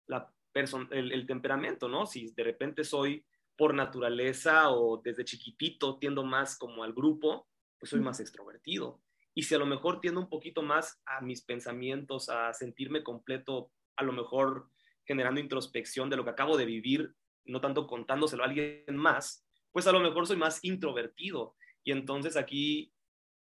la 0.08 0.34
el, 0.53 1.13
el 1.13 1.25
temperamento, 1.25 1.88
¿no? 1.88 2.06
Si 2.06 2.32
de 2.32 2.44
repente 2.44 2.84
soy 2.84 3.24
por 3.56 3.74
naturaleza 3.74 4.70
o 4.72 4.98
desde 4.98 5.24
chiquitito 5.24 5.98
tiendo 5.98 6.25
más 6.25 6.58
como 6.58 6.84
al 6.84 6.94
grupo, 6.94 7.48
pues 7.80 7.91
soy 7.91 8.01
más 8.01 8.20
extrovertido. 8.20 9.00
Y 9.34 9.44
si 9.44 9.56
a 9.56 9.60
lo 9.60 9.65
mejor 9.65 10.01
tiendo 10.01 10.20
un 10.20 10.30
poquito 10.30 10.62
más 10.62 11.01
a 11.06 11.22
mis 11.22 11.41
pensamientos, 11.41 12.27
a 12.27 12.53
sentirme 12.53 13.01
completo, 13.01 13.72
a 13.96 14.03
lo 14.03 14.12
mejor 14.12 14.68
generando 15.06 15.39
introspección 15.39 16.10
de 16.10 16.18
lo 16.18 16.25
que 16.25 16.32
acabo 16.32 16.58
de 16.58 16.65
vivir, 16.65 17.15
no 17.46 17.62
tanto 17.62 17.88
contándoselo 17.88 18.44
a 18.44 18.48
alguien 18.48 18.84
más, 18.96 19.46
pues 19.71 19.87
a 19.87 19.91
lo 19.91 19.99
mejor 19.99 20.27
soy 20.27 20.37
más 20.37 20.63
introvertido. 20.63 21.55
Y 21.83 21.91
entonces 21.91 22.37
aquí 22.37 22.93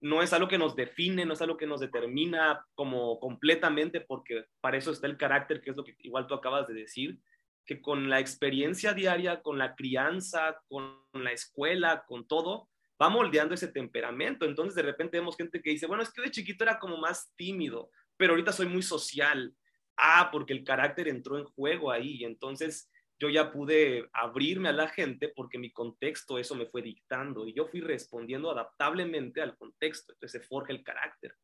no 0.01 0.21
es 0.21 0.33
algo 0.33 0.47
que 0.47 0.57
nos 0.57 0.75
define, 0.75 1.25
no 1.25 1.33
es 1.33 1.41
algo 1.41 1.57
que 1.57 1.67
nos 1.67 1.79
determina 1.79 2.65
como 2.75 3.19
completamente, 3.19 4.01
porque 4.01 4.45
para 4.61 4.77
eso 4.77 4.91
está 4.91 5.07
el 5.07 5.17
carácter, 5.17 5.61
que 5.61 5.71
es 5.71 5.77
lo 5.77 5.83
que 5.83 5.95
igual 5.99 6.27
tú 6.27 6.33
acabas 6.33 6.67
de 6.67 6.73
decir, 6.73 7.19
que 7.65 7.81
con 7.81 8.09
la 8.09 8.19
experiencia 8.19 8.93
diaria, 8.93 9.41
con 9.41 9.57
la 9.57 9.75
crianza, 9.75 10.61
con 10.67 10.99
la 11.13 11.31
escuela, 11.31 12.05
con 12.07 12.27
todo, 12.27 12.69
va 13.01 13.09
moldeando 13.09 13.55
ese 13.55 13.67
temperamento. 13.67 14.45
Entonces 14.45 14.75
de 14.75 14.83
repente 14.83 15.17
vemos 15.17 15.37
gente 15.37 15.61
que 15.61 15.71
dice, 15.71 15.87
bueno, 15.87 16.03
es 16.03 16.11
que 16.11 16.21
de 16.21 16.31
chiquito 16.31 16.63
era 16.63 16.79
como 16.79 16.97
más 16.97 17.33
tímido, 17.35 17.89
pero 18.17 18.33
ahorita 18.33 18.51
soy 18.51 18.67
muy 18.67 18.83
social. 18.83 19.55
Ah, 19.97 20.29
porque 20.31 20.53
el 20.53 20.63
carácter 20.63 21.07
entró 21.07 21.37
en 21.37 21.45
juego 21.45 21.91
ahí. 21.91 22.17
Y 22.19 22.25
entonces 22.25 22.89
yo 23.19 23.29
ya 23.29 23.51
pude 23.51 24.09
abrirme 24.13 24.69
a 24.69 24.73
la 24.73 24.87
gente 24.87 25.29
porque 25.29 25.57
mi 25.57 25.71
contexto 25.71 26.37
eso 26.37 26.55
me 26.55 26.65
fue 26.65 26.81
dictando 26.81 27.47
y 27.47 27.53
yo 27.53 27.65
fui 27.65 27.79
respondiendo 27.79 28.51
adaptablemente 28.51 29.41
al 29.41 29.57
contexto. 29.57 30.13
Entonces 30.13 30.41
se 30.41 30.47
forja 30.47 30.73
el 30.73 30.83
carácter. 30.83 31.35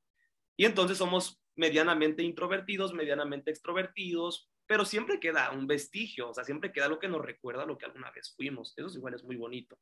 Y 0.58 0.66
entonces 0.66 0.98
somos 0.98 1.42
medianamente 1.56 2.24
introvertidos, 2.24 2.94
medianamente 2.94 3.52
extrovertidos, 3.52 4.50
pero 4.68 4.86
siempre 4.86 5.20
queda 5.20 5.52
un 5.52 5.68
vestigio, 5.68 6.30
o 6.30 6.34
sea, 6.34 6.44
siempre 6.44 6.72
queda 6.72 6.88
lo 6.88 7.00
que 7.00 7.08
nos 7.08 7.22
recuerda 7.22 7.66
lo 7.66 7.78
que 7.78 7.86
alguna 7.86 8.12
vez 8.12 8.34
fuimos. 8.36 8.74
Eso 8.78 8.90
igual 8.98 9.14
es 9.14 9.24
muy 9.24 9.36
bonito 9.36 9.78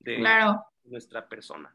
de 0.00 0.16
claro. 0.16 0.64
nuestra 0.84 1.28
persona. 1.28 1.74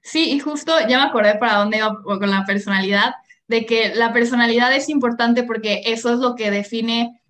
Sí, 0.00 0.32
y 0.32 0.40
justo 0.40 0.72
ya 0.88 0.98
me 0.98 1.08
acordé 1.08 1.36
para 1.36 1.56
dónde 1.56 1.78
iba 1.78 2.02
con 2.02 2.30
la 2.30 2.44
personalidad, 2.44 3.14
de 3.46 3.64
que 3.64 3.94
la 3.94 4.12
personalidad 4.12 4.74
es 4.74 4.88
importante 4.88 5.42
porque 5.42 5.82
eso 5.86 6.12
es 6.12 6.18
lo 6.18 6.34
que 6.34 6.50
define 6.50 7.22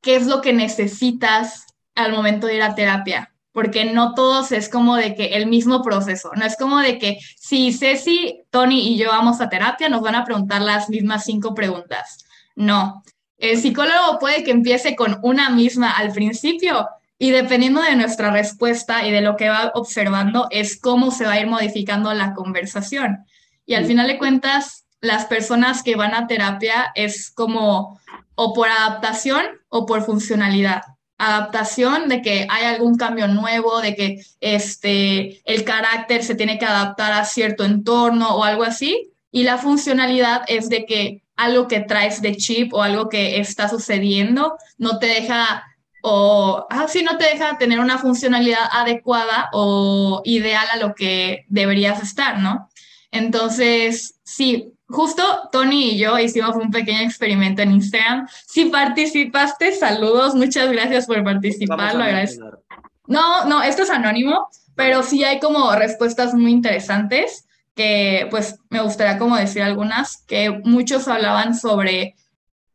qué 0.00 0.16
es 0.16 0.26
lo 0.26 0.40
que 0.40 0.52
necesitas 0.52 1.66
al 1.94 2.12
momento 2.12 2.46
de 2.46 2.56
ir 2.56 2.62
a 2.62 2.74
terapia, 2.74 3.34
porque 3.52 3.86
no 3.86 4.14
todos 4.14 4.52
es 4.52 4.68
como 4.68 4.96
de 4.96 5.14
que 5.14 5.36
el 5.36 5.46
mismo 5.46 5.82
proceso, 5.82 6.30
no 6.36 6.44
es 6.44 6.56
como 6.56 6.78
de 6.80 6.98
que 6.98 7.18
si 7.36 7.72
Ceci, 7.72 8.42
Tony 8.50 8.92
y 8.92 8.98
yo 8.98 9.08
vamos 9.08 9.40
a 9.40 9.48
terapia, 9.48 9.88
nos 9.88 10.02
van 10.02 10.14
a 10.14 10.24
preguntar 10.24 10.62
las 10.62 10.88
mismas 10.90 11.24
cinco 11.24 11.54
preguntas. 11.54 12.24
No, 12.54 13.02
el 13.38 13.58
psicólogo 13.58 14.18
puede 14.18 14.44
que 14.44 14.50
empiece 14.50 14.96
con 14.96 15.18
una 15.22 15.50
misma 15.50 15.90
al 15.90 16.12
principio 16.12 16.88
y 17.18 17.30
dependiendo 17.30 17.82
de 17.82 17.96
nuestra 17.96 18.30
respuesta 18.30 19.06
y 19.06 19.10
de 19.10 19.20
lo 19.20 19.36
que 19.36 19.48
va 19.48 19.72
observando 19.74 20.48
es 20.50 20.78
cómo 20.78 21.10
se 21.10 21.24
va 21.24 21.32
a 21.32 21.40
ir 21.40 21.46
modificando 21.46 22.12
la 22.14 22.34
conversación. 22.34 23.24
Y 23.64 23.74
al 23.74 23.86
final 23.86 24.06
de 24.06 24.18
cuentas, 24.18 24.86
las 25.00 25.26
personas 25.26 25.82
que 25.82 25.96
van 25.96 26.14
a 26.14 26.26
terapia 26.26 26.92
es 26.94 27.30
como 27.30 28.00
o 28.36 28.54
por 28.54 28.68
adaptación 28.68 29.44
o 29.68 29.84
por 29.86 30.04
funcionalidad. 30.04 30.82
Adaptación 31.18 32.08
de 32.08 32.22
que 32.22 32.46
hay 32.48 32.64
algún 32.66 32.96
cambio 32.96 33.26
nuevo, 33.26 33.80
de 33.80 33.96
que 33.96 34.20
este, 34.40 35.40
el 35.50 35.64
carácter 35.64 36.22
se 36.22 36.34
tiene 36.34 36.58
que 36.58 36.66
adaptar 36.66 37.12
a 37.12 37.24
cierto 37.24 37.64
entorno 37.64 38.36
o 38.36 38.44
algo 38.44 38.62
así. 38.62 39.10
Y 39.32 39.42
la 39.42 39.58
funcionalidad 39.58 40.42
es 40.46 40.68
de 40.68 40.86
que 40.86 41.22
algo 41.36 41.68
que 41.68 41.80
traes 41.80 42.22
de 42.22 42.36
chip 42.36 42.72
o 42.72 42.82
algo 42.82 43.08
que 43.08 43.40
está 43.40 43.68
sucediendo 43.68 44.56
no 44.78 44.98
te 44.98 45.06
deja 45.06 45.64
o 46.02 46.66
ah, 46.70 46.86
no 47.04 47.18
te 47.18 47.24
deja 47.24 47.58
tener 47.58 47.80
una 47.80 47.98
funcionalidad 47.98 48.68
adecuada 48.70 49.50
o 49.52 50.22
ideal 50.24 50.66
a 50.72 50.76
lo 50.76 50.94
que 50.94 51.44
deberías 51.48 52.00
estar, 52.02 52.38
¿no? 52.38 52.68
Entonces, 53.10 54.20
sí, 54.22 54.75
justo 54.88 55.22
Tony 55.52 55.90
y 55.90 55.98
yo 55.98 56.18
hicimos 56.18 56.56
un 56.56 56.70
pequeño 56.70 57.00
experimento 57.00 57.62
en 57.62 57.72
Instagram. 57.72 58.28
Si 58.46 58.66
participaste, 58.66 59.72
saludos, 59.72 60.34
muchas 60.34 60.70
gracias 60.70 61.06
por 61.06 61.22
participar, 61.24 61.94
lo 61.94 62.04
agradezco. 62.04 62.58
No, 63.06 63.44
no, 63.44 63.62
esto 63.62 63.82
es 63.82 63.90
anónimo, 63.90 64.48
pero 64.74 65.02
sí 65.02 65.24
hay 65.24 65.38
como 65.38 65.72
respuestas 65.72 66.34
muy 66.34 66.50
interesantes 66.50 67.46
que 67.74 68.26
pues 68.30 68.58
me 68.70 68.80
gustaría 68.80 69.18
como 69.18 69.36
decir 69.36 69.62
algunas, 69.62 70.24
que 70.26 70.50
muchos 70.64 71.06
hablaban 71.08 71.54
sobre 71.54 72.14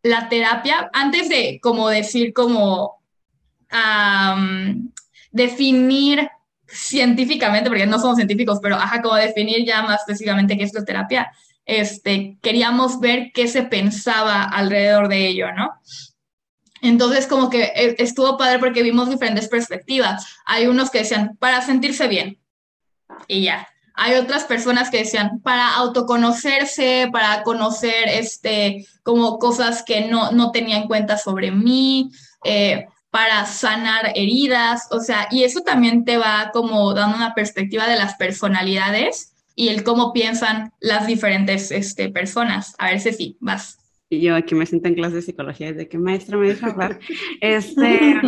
la 0.04 0.30
terapia, 0.30 0.90
antes 0.94 1.28
de 1.28 1.60
como 1.62 1.90
decir 1.90 2.34
como 2.34 3.02
definir 5.32 6.30
científicamente, 6.68 7.70
porque 7.70 7.88
no 7.88 8.00
somos 8.00 8.18
científicos, 8.18 8.60
pero 8.62 8.76
ajá, 8.76 9.02
como 9.02 9.16
definir 9.16 9.66
ya 9.66 9.82
más 9.82 10.02
específicamente 10.02 10.58
qué 10.58 10.64
es 10.64 10.74
la 10.74 10.86
terapia, 10.86 11.32
este, 11.66 12.38
queríamos 12.42 13.00
ver 13.00 13.32
qué 13.34 13.48
se 13.48 13.64
pensaba 13.64 14.44
alrededor 14.44 15.08
de 15.08 15.28
ello, 15.28 15.52
¿no? 15.54 15.70
Entonces, 16.82 17.28
como 17.28 17.50
que 17.50 17.64
eh, 17.64 17.96
estuvo 18.00 18.38
padre 18.38 18.60
porque 18.60 18.82
vimos 18.82 19.10
diferentes 19.10 19.48
perspectivas. 19.48 20.26
Hay 20.46 20.68
unos 20.68 20.90
que 20.90 21.00
decían, 21.00 21.38
para 21.40 21.62
sentirse 21.62 22.08
bien, 22.08 22.40
y 23.28 23.44
ya. 23.44 23.68
Hay 23.94 24.16
otras 24.16 24.46
personas 24.46 24.90
que 24.90 25.00
decían, 25.00 25.42
para 25.42 25.76
autoconocerse, 25.76 27.10
para 27.12 27.44
conocer, 27.44 28.08
este, 28.08 28.88
como 29.04 29.38
cosas 29.38 29.84
que 29.84 30.08
no, 30.08 30.32
no 30.32 30.52
tenía 30.52 30.78
en 30.78 30.88
cuenta 30.88 31.18
sobre 31.18 31.52
mí, 31.52 32.10
eh, 32.44 32.88
para 33.12 33.46
sanar 33.46 34.14
heridas, 34.16 34.88
o 34.90 35.02
sea, 35.02 35.28
y 35.30 35.44
eso 35.44 35.62
también 35.62 36.06
te 36.06 36.18
va 36.18 36.50
como 36.54 36.94
dando 36.94 37.18
una 37.18 37.36
perspectiva 37.36 37.86
de 37.86 37.98
las 37.98 38.16
personalidades 38.16 39.31
y 39.56 39.70
el 39.70 39.84
cómo 39.84 40.14
piensan 40.14 40.72
las 40.80 41.08
diferentes 41.08 41.72
este, 41.72 42.10
personas. 42.10 42.76
A 42.78 42.92
ver, 42.92 43.00
si 43.00 43.38
vas. 43.40 43.78
Y 44.10 44.22
yo 44.22 44.36
aquí 44.36 44.56
me 44.56 44.66
siento 44.66 44.88
en 44.88 44.96
clase 44.96 45.16
de 45.16 45.22
psicología, 45.22 45.72
de 45.74 45.88
que 45.88 45.98
maestra 45.98 46.38
me 46.38 46.50
deja 46.50 46.68
hablar. 46.68 47.00
Este, 47.42 48.22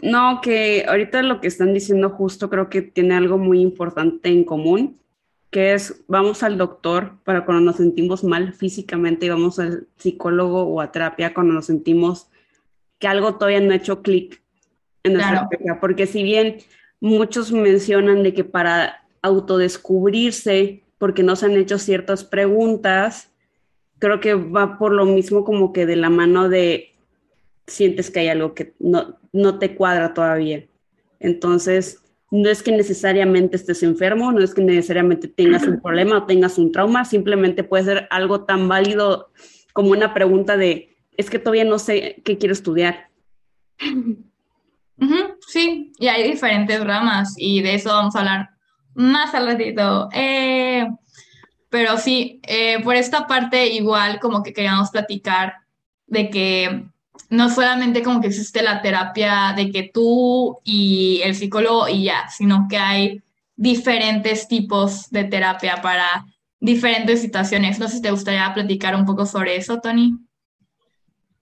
no, 0.00 0.40
que 0.42 0.84
ahorita 0.86 1.22
lo 1.22 1.40
que 1.40 1.48
están 1.48 1.72
diciendo 1.72 2.10
justo 2.10 2.50
creo 2.50 2.68
que 2.68 2.82
tiene 2.82 3.14
algo 3.14 3.38
muy 3.38 3.60
importante 3.60 4.28
en 4.28 4.44
común, 4.44 5.00
que 5.50 5.72
es 5.72 6.04
vamos 6.06 6.42
al 6.42 6.58
doctor 6.58 7.18
para 7.24 7.44
cuando 7.44 7.64
nos 7.64 7.76
sentimos 7.76 8.24
mal 8.24 8.52
físicamente 8.52 9.26
y 9.26 9.30
vamos 9.30 9.58
al 9.58 9.86
psicólogo 9.96 10.64
o 10.64 10.80
a 10.80 10.92
terapia 10.92 11.32
cuando 11.32 11.54
nos 11.54 11.66
sentimos 11.66 12.28
que 12.98 13.08
algo 13.08 13.36
todavía 13.36 13.60
no 13.60 13.72
ha 13.72 13.76
hecho 13.76 14.02
clic 14.02 14.42
en 15.02 15.14
nuestra 15.14 15.48
claro. 15.48 15.80
porque 15.80 16.06
si 16.06 16.22
bien 16.22 16.58
muchos 17.00 17.52
mencionan 17.52 18.22
de 18.22 18.34
que 18.34 18.44
para 18.44 19.05
autodescubrirse, 19.26 20.82
porque 20.98 21.22
no 21.22 21.36
se 21.36 21.46
han 21.46 21.56
hecho 21.56 21.78
ciertas 21.78 22.24
preguntas, 22.24 23.30
creo 23.98 24.20
que 24.20 24.34
va 24.34 24.78
por 24.78 24.92
lo 24.92 25.04
mismo 25.04 25.44
como 25.44 25.72
que 25.72 25.86
de 25.86 25.96
la 25.96 26.10
mano 26.10 26.48
de 26.48 26.94
sientes 27.66 28.10
que 28.10 28.20
hay 28.20 28.28
algo 28.28 28.54
que 28.54 28.74
no, 28.78 29.18
no 29.32 29.58
te 29.58 29.74
cuadra 29.74 30.14
todavía. 30.14 30.64
Entonces, 31.18 32.02
no 32.30 32.48
es 32.48 32.62
que 32.62 32.72
necesariamente 32.72 33.56
estés 33.56 33.82
enfermo, 33.82 34.32
no 34.32 34.42
es 34.42 34.54
que 34.54 34.62
necesariamente 34.62 35.28
tengas 35.28 35.64
un 35.64 35.80
problema 35.80 36.18
o 36.18 36.26
tengas 36.26 36.58
un 36.58 36.72
trauma, 36.72 37.04
simplemente 37.04 37.64
puede 37.64 37.84
ser 37.84 38.08
algo 38.10 38.44
tan 38.44 38.68
válido 38.68 39.30
como 39.72 39.90
una 39.90 40.14
pregunta 40.14 40.56
de 40.56 40.96
es 41.16 41.30
que 41.30 41.38
todavía 41.38 41.64
no 41.64 41.78
sé 41.78 42.20
qué 42.24 42.36
quiero 42.36 42.52
estudiar. 42.52 43.08
sí, 45.46 45.92
y 45.98 46.08
hay 46.08 46.30
diferentes 46.30 46.84
ramas 46.84 47.34
y 47.36 47.62
de 47.62 47.74
eso 47.74 47.90
vamos 47.90 48.16
a 48.16 48.20
hablar 48.20 48.55
más 48.96 49.34
al 49.34 49.46
ratito. 49.46 50.08
Eh, 50.12 50.86
pero 51.68 51.98
sí, 51.98 52.40
eh, 52.42 52.82
por 52.82 52.96
esta 52.96 53.26
parte 53.26 53.66
igual 53.68 54.18
como 54.20 54.42
que 54.42 54.52
queríamos 54.52 54.90
platicar 54.90 55.54
de 56.06 56.30
que 56.30 56.86
no 57.30 57.50
solamente 57.50 58.02
como 58.02 58.20
que 58.20 58.28
existe 58.28 58.62
la 58.62 58.82
terapia 58.82 59.52
de 59.56 59.70
que 59.70 59.90
tú 59.92 60.58
y 60.64 61.20
el 61.24 61.34
psicólogo 61.34 61.88
y 61.88 62.04
ya, 62.04 62.28
sino 62.28 62.66
que 62.68 62.78
hay 62.78 63.22
diferentes 63.56 64.48
tipos 64.48 65.10
de 65.10 65.24
terapia 65.24 65.80
para 65.82 66.24
diferentes 66.60 67.20
situaciones. 67.20 67.78
No 67.78 67.88
sé 67.88 67.96
si 67.96 68.02
te 68.02 68.10
gustaría 68.10 68.52
platicar 68.54 68.94
un 68.94 69.04
poco 69.04 69.26
sobre 69.26 69.56
eso, 69.56 69.80
Tony. 69.80 70.12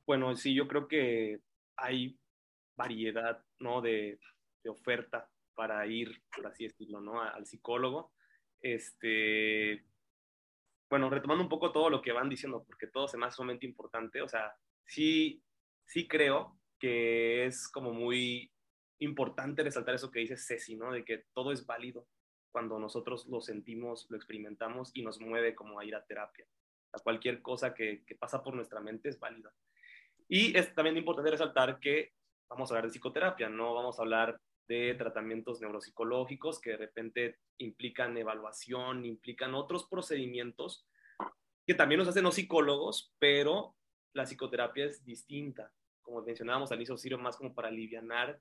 Bueno, 0.06 0.34
sí, 0.36 0.54
yo 0.54 0.68
creo 0.68 0.86
que 0.86 1.40
hay 1.76 2.16
variedad, 2.76 3.42
¿no? 3.58 3.80
De, 3.80 4.18
oferta 4.66 5.28
para 5.54 5.86
ir, 5.86 6.22
por 6.34 6.46
así 6.46 6.64
decirlo, 6.64 7.00
¿no? 7.00 7.20
Al 7.20 7.46
psicólogo. 7.46 8.12
Este, 8.60 9.84
bueno, 10.88 11.10
retomando 11.10 11.42
un 11.42 11.50
poco 11.50 11.72
todo 11.72 11.90
lo 11.90 12.02
que 12.02 12.12
van 12.12 12.28
diciendo, 12.28 12.64
porque 12.64 12.86
todo 12.86 13.08
se 13.08 13.16
me 13.16 13.26
hace 13.26 13.36
sumamente 13.36 13.66
importante, 13.66 14.22
o 14.22 14.28
sea, 14.28 14.54
sí, 14.84 15.42
sí 15.86 16.06
creo 16.06 16.58
que 16.78 17.46
es 17.46 17.68
como 17.68 17.92
muy 17.92 18.52
importante 19.00 19.62
resaltar 19.62 19.94
eso 19.94 20.10
que 20.10 20.20
dice 20.20 20.36
Ceci, 20.36 20.76
¿no? 20.76 20.92
De 20.92 21.04
que 21.04 21.24
todo 21.32 21.52
es 21.52 21.66
válido 21.66 22.06
cuando 22.52 22.78
nosotros 22.78 23.26
lo 23.26 23.40
sentimos, 23.40 24.06
lo 24.10 24.16
experimentamos 24.16 24.92
y 24.94 25.02
nos 25.02 25.20
mueve 25.20 25.54
como 25.54 25.80
a 25.80 25.84
ir 25.84 25.94
a 25.94 26.04
terapia. 26.04 26.46
A 26.92 27.00
cualquier 27.00 27.42
cosa 27.42 27.74
que, 27.74 28.04
que 28.04 28.14
pasa 28.14 28.42
por 28.42 28.54
nuestra 28.54 28.80
mente 28.80 29.08
es 29.08 29.18
válida. 29.18 29.52
Y 30.28 30.56
es 30.56 30.72
también 30.74 30.96
importante 30.96 31.32
resaltar 31.32 31.80
que 31.80 32.12
vamos 32.48 32.70
a 32.70 32.74
hablar 32.74 32.84
de 32.84 32.92
psicoterapia, 32.92 33.48
no 33.48 33.74
vamos 33.74 33.98
a 33.98 34.02
hablar 34.02 34.40
de 34.68 34.94
tratamientos 34.94 35.60
neuropsicológicos 35.60 36.60
que 36.60 36.70
de 36.70 36.76
repente 36.76 37.38
implican 37.58 38.16
evaluación, 38.16 39.04
implican 39.04 39.54
otros 39.54 39.86
procedimientos 39.86 40.86
que 41.66 41.74
también 41.74 41.98
nos 41.98 42.08
hacen 42.08 42.24
los 42.24 42.34
psicólogos, 42.34 43.14
pero 43.18 43.74
la 44.12 44.24
psicoterapia 44.24 44.84
es 44.84 45.04
distinta. 45.04 45.72
Como 46.02 46.22
mencionábamos 46.22 46.70
al 46.70 46.78
inicio, 46.78 46.96
sirve 46.96 47.16
más 47.16 47.36
como 47.36 47.54
para 47.54 47.68
aliviar 47.68 48.38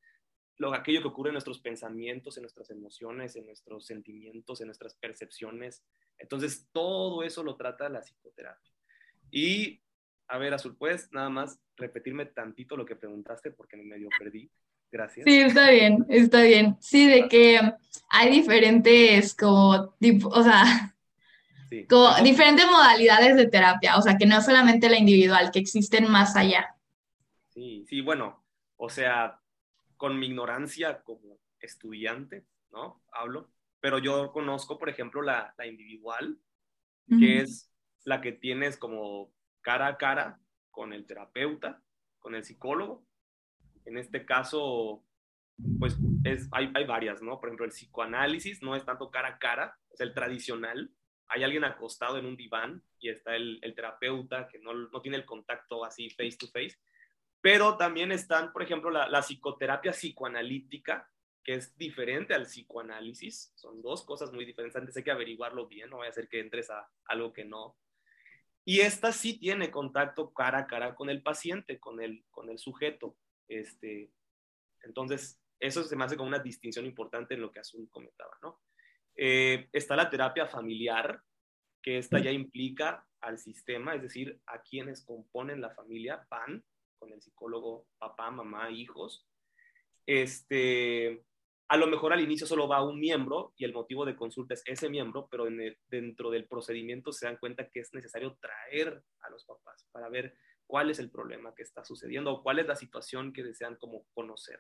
lo, 0.57 0.73
aquello 0.73 1.01
que 1.01 1.07
ocurre 1.07 1.29
en 1.29 1.33
nuestros 1.33 1.59
pensamientos, 1.59 2.37
en 2.37 2.43
nuestras 2.43 2.69
emociones, 2.69 3.35
en 3.35 3.45
nuestros 3.45 3.85
sentimientos, 3.85 4.61
en 4.61 4.67
nuestras 4.67 4.95
percepciones. 4.95 5.83
Entonces, 6.17 6.67
todo 6.71 7.23
eso 7.23 7.43
lo 7.43 7.55
trata 7.55 7.89
la 7.89 8.01
psicoterapia. 8.01 8.71
Y 9.31 9.81
a 10.27 10.37
ver, 10.37 10.53
Azul, 10.53 10.75
¿puedes 10.77 11.11
nada 11.11 11.29
más 11.29 11.59
repetirme 11.75 12.25
tantito 12.25 12.77
lo 12.77 12.85
que 12.85 12.95
preguntaste 12.95 13.51
porque 13.51 13.77
me 13.77 13.83
medio 13.83 14.09
perdí? 14.17 14.49
Gracias. 14.93 15.25
Sí, 15.25 15.39
está 15.39 15.71
bien, 15.71 16.05
está 16.07 16.43
bien. 16.43 16.77
Sí, 16.79 17.07
de 17.07 17.27
que 17.27 17.59
hay 18.09 18.29
diferentes 18.29 19.33
como, 19.33 19.71
o 19.71 20.43
sea, 20.43 20.95
como 21.89 22.13
diferentes 22.23 22.67
modalidades 22.67 23.35
de 23.35 23.47
terapia, 23.47 23.97
o 23.97 24.03
sea, 24.03 24.17
que 24.19 24.27
no 24.27 24.39
solamente 24.39 24.89
la 24.89 24.99
individual, 24.99 25.49
que 25.51 25.57
existen 25.57 26.11
más 26.11 26.35
allá. 26.35 26.75
Sí, 27.49 27.83
sí, 27.89 28.01
bueno, 28.01 28.45
o 28.77 28.87
sea, 28.87 29.39
con 29.97 30.19
mi 30.19 30.27
ignorancia 30.27 31.01
como 31.01 31.39
estudiante, 31.59 32.45
¿no? 32.71 33.01
Hablo, 33.11 33.49
pero 33.79 33.97
yo 33.97 34.31
conozco, 34.31 34.77
por 34.77 34.89
ejemplo, 34.89 35.23
la, 35.23 35.55
individual, 35.65 36.37
que 37.07 37.39
es 37.39 37.71
la 38.03 38.21
que 38.21 38.31
tienes 38.31 38.77
como 38.77 39.33
cara 39.61 39.87
a 39.87 39.97
cara 39.97 40.39
con 40.69 40.93
el 40.93 41.07
terapeuta, 41.07 41.81
con 42.19 42.35
el 42.35 42.43
psicólogo. 42.43 43.07
En 43.85 43.97
este 43.97 44.25
caso, 44.25 45.03
pues 45.79 45.97
es, 46.23 46.47
hay, 46.51 46.71
hay 46.73 46.85
varias, 46.85 47.21
¿no? 47.21 47.39
Por 47.39 47.49
ejemplo, 47.49 47.65
el 47.65 47.71
psicoanálisis 47.71 48.61
no 48.61 48.75
es 48.75 48.85
tanto 48.85 49.11
cara 49.11 49.29
a 49.29 49.39
cara, 49.39 49.77
es 49.91 50.01
el 50.01 50.13
tradicional. 50.13 50.91
Hay 51.27 51.43
alguien 51.43 51.63
acostado 51.63 52.17
en 52.17 52.25
un 52.25 52.35
diván 52.35 52.83
y 52.99 53.09
está 53.09 53.35
el, 53.35 53.59
el 53.61 53.75
terapeuta 53.75 54.47
que 54.47 54.59
no, 54.59 54.73
no, 54.73 55.01
tiene 55.01 55.17
el 55.17 55.25
contacto 55.25 55.83
así 55.83 56.09
face 56.09 56.37
to 56.37 56.47
face. 56.47 56.77
Pero 57.41 57.77
también 57.77 58.11
están, 58.11 58.53
por 58.53 58.63
ejemplo, 58.63 58.89
la, 58.89 59.07
la 59.09 59.21
psicoterapia 59.21 59.91
psicoanalítica, 59.91 61.09
que 61.43 61.55
es 61.55 61.77
diferente 61.77 62.33
al 62.33 62.43
psicoanálisis. 62.43 63.51
Son 63.55 63.81
dos 63.81 64.03
cosas 64.03 64.31
muy 64.31 64.45
diferentes. 64.45 64.79
Antes 64.79 64.95
hay 64.95 65.03
que 65.03 65.11
averiguarlo 65.11 65.67
bien, 65.67 65.89
no 65.89 65.97
vaya 65.97 66.11
a 66.11 66.13
ser 66.13 66.29
que 66.29 66.39
entres 66.39 66.69
a 66.69 66.87
algo 67.05 67.33
que 67.33 67.43
no. 67.43 67.75
Y 68.65 68.79
esta 68.79 69.11
sí 69.11 69.37
tiene 69.37 69.71
contacto 69.71 70.33
cara 70.33 70.59
a 70.59 70.67
cara 70.67 70.95
con 70.95 71.09
el 71.09 71.21
paciente, 71.21 71.79
con 71.79 72.01
el, 72.01 72.23
con 72.31 72.49
el 72.49 72.59
sujeto. 72.59 73.17
Este, 73.59 74.11
entonces, 74.81 75.39
eso 75.59 75.83
se 75.83 75.95
me 75.95 76.05
hace 76.05 76.17
como 76.17 76.27
una 76.27 76.39
distinción 76.39 76.85
importante 76.85 77.35
en 77.35 77.41
lo 77.41 77.51
que 77.51 77.59
Azul 77.59 77.87
comentaba, 77.89 78.35
¿no? 78.41 78.61
Eh, 79.15 79.69
está 79.71 79.95
la 79.95 80.09
terapia 80.09 80.47
familiar, 80.47 81.21
que 81.81 81.97
esta 81.97 82.19
ya 82.19 82.31
implica 82.31 83.05
al 83.21 83.37
sistema, 83.37 83.93
es 83.93 84.01
decir, 84.01 84.39
a 84.47 84.61
quienes 84.61 85.05
componen 85.05 85.61
la 85.61 85.69
familia, 85.69 86.25
van 86.29 86.63
con 86.97 87.11
el 87.13 87.21
psicólogo, 87.21 87.85
papá, 87.99 88.31
mamá, 88.31 88.71
hijos. 88.71 89.27
Este, 90.05 91.23
a 91.67 91.77
lo 91.77 91.87
mejor 91.87 92.13
al 92.13 92.21
inicio 92.21 92.47
solo 92.47 92.67
va 92.67 92.83
un 92.83 92.99
miembro 92.99 93.53
y 93.57 93.65
el 93.65 93.73
motivo 93.73 94.05
de 94.05 94.15
consulta 94.15 94.53
es 94.53 94.63
ese 94.65 94.89
miembro, 94.89 95.27
pero 95.29 95.45
dentro 95.87 96.31
del 96.31 96.47
procedimiento 96.47 97.11
se 97.11 97.25
dan 97.27 97.37
cuenta 97.37 97.69
que 97.69 97.81
es 97.81 97.93
necesario 97.93 98.37
traer 98.41 99.03
a 99.21 99.29
los 99.29 99.45
papás 99.45 99.87
para 99.91 100.09
ver 100.09 100.35
cuál 100.73 100.89
es 100.89 100.97
el 100.97 101.11
problema 101.11 101.53
que 101.53 101.61
está 101.61 101.85
sucediendo 101.85 102.33
o 102.33 102.41
cuál 102.41 102.57
es 102.57 102.65
la 102.65 102.75
situación 102.75 103.31
que 103.31 103.43
desean 103.43 103.75
como 103.75 104.07
conocer. 104.11 104.59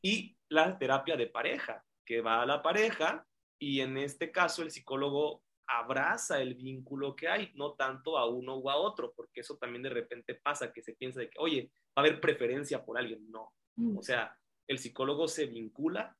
Y 0.00 0.38
la 0.48 0.78
terapia 0.78 1.16
de 1.16 1.26
pareja, 1.26 1.84
que 2.06 2.20
va 2.20 2.40
a 2.40 2.46
la 2.46 2.62
pareja 2.62 3.26
y 3.58 3.80
en 3.80 3.98
este 3.98 4.30
caso 4.30 4.62
el 4.62 4.70
psicólogo 4.70 5.42
abraza 5.66 6.40
el 6.40 6.54
vínculo 6.54 7.16
que 7.16 7.26
hay, 7.26 7.50
no 7.56 7.72
tanto 7.72 8.16
a 8.16 8.28
uno 8.28 8.54
o 8.54 8.70
a 8.70 8.76
otro, 8.76 9.12
porque 9.16 9.40
eso 9.40 9.56
también 9.56 9.82
de 9.82 9.90
repente 9.90 10.36
pasa, 10.36 10.72
que 10.72 10.82
se 10.82 10.94
piensa 10.94 11.18
de 11.18 11.30
que, 11.30 11.38
oye, 11.40 11.72
va 11.88 11.94
a 11.96 12.00
haber 12.02 12.20
preferencia 12.20 12.84
por 12.84 12.96
alguien. 12.96 13.28
No. 13.28 13.52
Mm. 13.74 13.98
O 13.98 14.02
sea, 14.04 14.38
el 14.68 14.78
psicólogo 14.78 15.26
se 15.26 15.46
vincula 15.46 16.16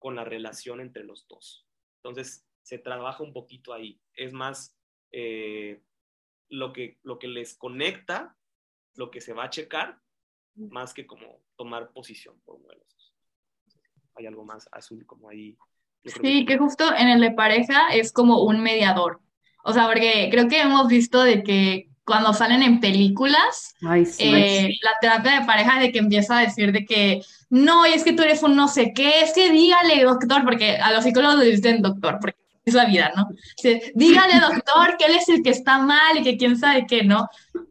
con 0.00 0.16
la 0.16 0.24
relación 0.24 0.80
entre 0.80 1.04
los 1.04 1.28
dos. 1.28 1.68
Entonces, 2.02 2.44
se 2.62 2.78
trabaja 2.78 3.22
un 3.22 3.32
poquito 3.32 3.72
ahí. 3.72 4.00
Es 4.12 4.32
más 4.32 4.76
eh, 5.12 5.84
lo, 6.48 6.72
que, 6.72 6.98
lo 7.02 7.18
que 7.18 7.28
les 7.28 7.54
conecta, 7.54 8.36
lo 8.94 9.10
que 9.10 9.20
se 9.20 9.32
va 9.32 9.44
a 9.44 9.50
checar, 9.50 9.98
más 10.54 10.94
que 10.94 11.06
como 11.06 11.40
tomar 11.56 11.92
posición 11.92 12.40
por 12.44 12.56
uno 12.56 12.68
de 12.68 12.76
los 12.76 12.88
dos. 12.88 13.14
Hay 14.14 14.26
algo 14.26 14.44
más 14.44 14.68
azul 14.72 15.04
como 15.06 15.28
ahí. 15.28 15.56
Sí, 16.04 16.44
que... 16.44 16.58
justo 16.58 16.84
en 16.94 17.08
el 17.08 17.20
de 17.20 17.32
pareja 17.32 17.94
es 17.94 18.12
como 18.12 18.42
un 18.42 18.62
mediador. 18.62 19.20
O 19.64 19.72
sea, 19.72 19.86
porque 19.86 20.28
creo 20.30 20.48
que 20.48 20.60
hemos 20.60 20.88
visto 20.88 21.22
de 21.22 21.42
que 21.42 21.88
cuando 22.04 22.34
salen 22.34 22.62
en 22.62 22.80
películas, 22.80 23.74
eh, 24.18 24.68
la 24.82 24.98
terapia 25.00 25.40
de 25.40 25.46
pareja 25.46 25.80
de 25.80 25.90
que 25.90 25.98
empieza 25.98 26.38
a 26.38 26.42
decir 26.42 26.70
de 26.70 26.84
que 26.84 27.22
no, 27.48 27.86
y 27.86 27.92
es 27.92 28.04
que 28.04 28.12
tú 28.12 28.22
eres 28.22 28.42
un 28.42 28.54
no 28.56 28.68
sé 28.68 28.92
qué, 28.94 29.22
es 29.22 29.32
que 29.32 29.50
dígale, 29.50 30.04
doctor, 30.04 30.44
porque 30.44 30.76
a 30.76 30.92
los 30.92 31.04
psicólogos 31.04 31.38
les 31.38 31.62
dicen 31.62 31.80
doctor, 31.80 32.18
porque 32.20 32.43
es 32.64 32.74
la 32.74 32.86
vida, 32.86 33.12
¿no? 33.14 33.28
dígale, 33.94 34.40
doctor, 34.40 34.96
que 34.98 35.06
él 35.06 35.16
es 35.16 35.28
el 35.28 35.42
que 35.42 35.50
está 35.50 35.78
mal 35.78 36.16
y 36.18 36.22
que 36.22 36.36
quién 36.36 36.56
sabe 36.56 36.86
qué, 36.86 37.02
¿no? 37.04 37.28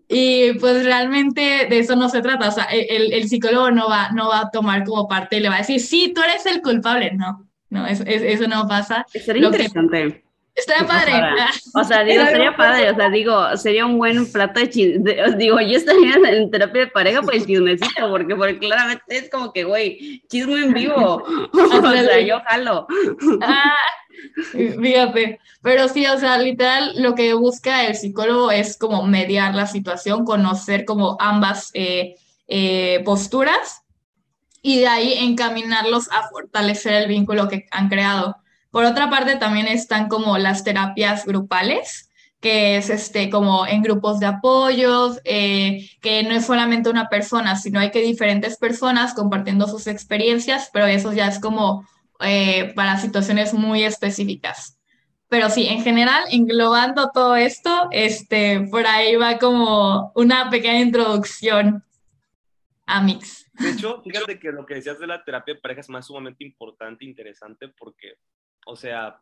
Y 0.07 0.53
pues 0.59 0.85
realmente 0.85 1.67
de 1.69 1.79
eso 1.79 1.95
no 1.95 2.09
se 2.09 2.21
trata, 2.21 2.49
o 2.49 2.51
sea, 2.51 2.65
el, 2.65 3.13
el 3.13 3.27
psicólogo 3.27 3.71
no 3.71 3.89
va, 3.89 4.11
no 4.11 4.29
va 4.29 4.41
a 4.41 4.51
tomar 4.51 4.83
como 4.83 5.07
parte 5.07 5.37
y 5.37 5.39
le 5.39 5.49
va 5.49 5.55
a 5.55 5.59
decir, 5.59 5.79
sí, 5.79 6.11
tú 6.13 6.21
eres 6.21 6.45
el 6.45 6.61
culpable, 6.61 7.11
no, 7.13 7.47
no, 7.69 7.87
eso, 7.87 8.03
eso 8.05 8.47
no 8.47 8.67
pasa. 8.67 9.03
Sería 9.09 9.47
interesante. 9.47 10.23
Estaría 10.55 10.87
padre. 10.87 11.13
O 11.75 11.83
sea, 11.83 12.03
digo, 12.03 12.23
sería 12.25 12.55
padre, 12.55 12.91
o 12.91 12.95
sea, 12.95 13.09
digo, 13.09 13.57
sería 13.57 13.85
un 13.87 13.97
buen 13.97 14.31
plato 14.31 14.59
de 14.59 14.69
chisme. 14.69 15.15
Digo, 15.37 15.59
yo 15.59 15.77
estaría 15.77 16.13
en 16.13 16.51
terapia 16.51 16.81
de 16.81 16.91
pareja 16.91 17.23
por 17.23 17.33
el 17.33 17.45
chismecito, 17.45 18.09
porque, 18.09 18.35
porque 18.35 18.59
claramente 18.59 19.03
es 19.07 19.29
como 19.31 19.51
que, 19.51 19.63
güey, 19.63 20.21
chisme 20.29 20.61
en 20.61 20.73
vivo. 20.73 21.23
o 21.53 21.91
sea, 21.91 22.19
yo 22.19 22.39
jalo. 22.45 22.85
Ah, 23.41 23.73
fíjate, 24.51 25.39
pero 25.61 25.87
sí, 25.87 26.05
o 26.05 26.19
sea, 26.19 26.37
literal, 26.37 26.93
lo 27.01 27.15
que 27.15 27.33
busca 27.33 27.85
el 27.85 27.95
psicólogo 27.95 28.51
es 28.51 28.77
como 28.77 29.03
mediar 29.03 29.55
la 29.55 29.67
situación, 29.67 30.25
conocer 30.25 30.85
como 30.85 31.17
ambas 31.19 31.71
eh, 31.73 32.15
eh, 32.47 33.01
posturas 33.05 33.81
y 34.61 34.79
de 34.79 34.87
ahí 34.87 35.13
encaminarlos 35.13 36.09
a 36.11 36.27
fortalecer 36.29 36.93
el 36.93 37.07
vínculo 37.07 37.47
que 37.47 37.65
han 37.71 37.89
creado. 37.89 38.37
Por 38.71 38.85
otra 38.85 39.09
parte, 39.09 39.35
también 39.35 39.67
están 39.67 40.07
como 40.07 40.37
las 40.37 40.63
terapias 40.63 41.25
grupales, 41.25 42.09
que 42.39 42.77
es 42.77 42.89
este, 42.89 43.29
como 43.29 43.65
en 43.65 43.81
grupos 43.81 44.19
de 44.19 44.25
apoyos, 44.25 45.19
eh, 45.23 45.89
que 46.01 46.23
no 46.23 46.33
es 46.35 46.45
solamente 46.45 46.89
una 46.89 47.07
persona, 47.07 47.55
sino 47.55 47.79
hay 47.79 47.91
que 47.91 48.01
diferentes 48.01 48.57
personas 48.57 49.13
compartiendo 49.13 49.67
sus 49.67 49.87
experiencias, 49.87 50.69
pero 50.73 50.87
eso 50.87 51.13
ya 51.13 51.27
es 51.27 51.39
como 51.39 51.87
eh, 52.23 52.73
para 52.75 52.97
situaciones 52.97 53.53
muy 53.53 53.83
específicas. 53.83 54.79
Pero 55.29 55.49
sí, 55.49 55.65
en 55.67 55.81
general, 55.81 56.23
englobando 56.31 57.09
todo 57.11 57.35
esto, 57.35 57.87
este, 57.91 58.67
por 58.69 58.85
ahí 58.85 59.15
va 59.15 59.39
como 59.39 60.11
una 60.15 60.49
pequeña 60.49 60.79
introducción 60.79 61.83
a 62.85 63.01
Mix. 63.01 63.49
De 63.53 63.71
hecho, 63.71 64.01
fíjate 64.03 64.39
que 64.39 64.51
lo 64.51 64.65
que 64.65 64.75
decías 64.75 64.99
de 64.99 65.07
la 65.07 65.23
terapia 65.23 65.55
de 65.55 65.59
pareja 65.59 65.81
es 65.81 65.89
más 65.89 66.07
sumamente 66.07 66.43
importante, 66.43 67.05
interesante, 67.05 67.67
porque 67.69 68.17
o 68.65 68.75
sea, 68.75 69.21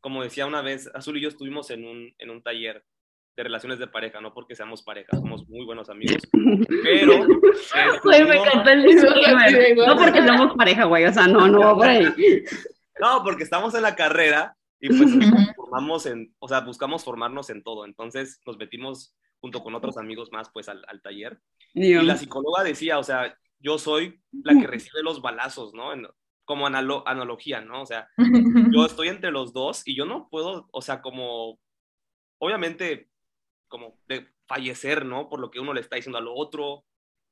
como 0.00 0.22
decía 0.22 0.46
una 0.46 0.62
vez, 0.62 0.90
Azul 0.94 1.16
y 1.16 1.22
yo 1.22 1.28
estuvimos 1.28 1.70
en 1.70 1.86
un, 1.86 2.14
en 2.18 2.30
un 2.30 2.42
taller 2.42 2.84
de 3.36 3.42
relaciones 3.42 3.78
de 3.78 3.86
pareja, 3.86 4.20
no 4.20 4.34
porque 4.34 4.54
seamos 4.54 4.82
pareja, 4.82 5.16
somos 5.16 5.48
muy 5.48 5.64
buenos 5.64 5.88
amigos, 5.88 6.22
pero... 6.82 7.26
No 9.86 9.96
porque 9.96 10.26
somos 10.26 10.54
pareja, 10.54 10.84
güey, 10.84 11.04
o 11.06 11.12
sea, 11.12 11.26
no, 11.26 11.48
no, 11.48 11.76
güey. 11.76 12.06
No, 13.00 13.22
porque 13.24 13.42
estamos 13.42 13.74
en 13.74 13.82
la 13.82 13.96
carrera 13.96 14.56
y 14.80 14.88
pues 14.88 15.12
formamos 15.56 16.06
en, 16.06 16.34
o 16.38 16.48
sea, 16.48 16.60
buscamos 16.60 17.04
formarnos 17.04 17.50
en 17.50 17.62
todo, 17.62 17.86
entonces 17.86 18.40
nos 18.44 18.58
metimos 18.58 19.16
junto 19.40 19.62
con 19.62 19.74
otros 19.74 19.96
amigos 19.96 20.30
más, 20.30 20.50
pues, 20.52 20.68
al, 20.68 20.84
al 20.86 21.02
taller. 21.02 21.40
Y 21.74 21.94
la 21.94 22.16
psicóloga 22.16 22.62
decía, 22.62 22.98
o 22.98 23.02
sea, 23.02 23.36
yo 23.58 23.78
soy 23.78 24.20
la 24.30 24.58
que 24.60 24.66
recibe 24.66 25.02
los 25.02 25.22
balazos, 25.22 25.72
¿no? 25.74 25.92
como 26.44 26.66
analogía, 26.66 27.60
¿no? 27.60 27.82
O 27.82 27.86
sea, 27.86 28.08
yo 28.72 28.84
estoy 28.84 29.08
entre 29.08 29.30
los 29.30 29.52
dos 29.52 29.82
y 29.86 29.96
yo 29.96 30.04
no 30.04 30.28
puedo, 30.28 30.68
o 30.70 30.82
sea, 30.82 31.00
como, 31.00 31.58
obviamente, 32.38 33.08
como 33.72 33.98
de 34.06 34.28
fallecer, 34.46 35.06
¿no? 35.06 35.30
Por 35.30 35.40
lo 35.40 35.50
que 35.50 35.58
uno 35.58 35.72
le 35.72 35.80
está 35.80 35.96
diciendo 35.96 36.18
al 36.18 36.28
otro. 36.28 36.84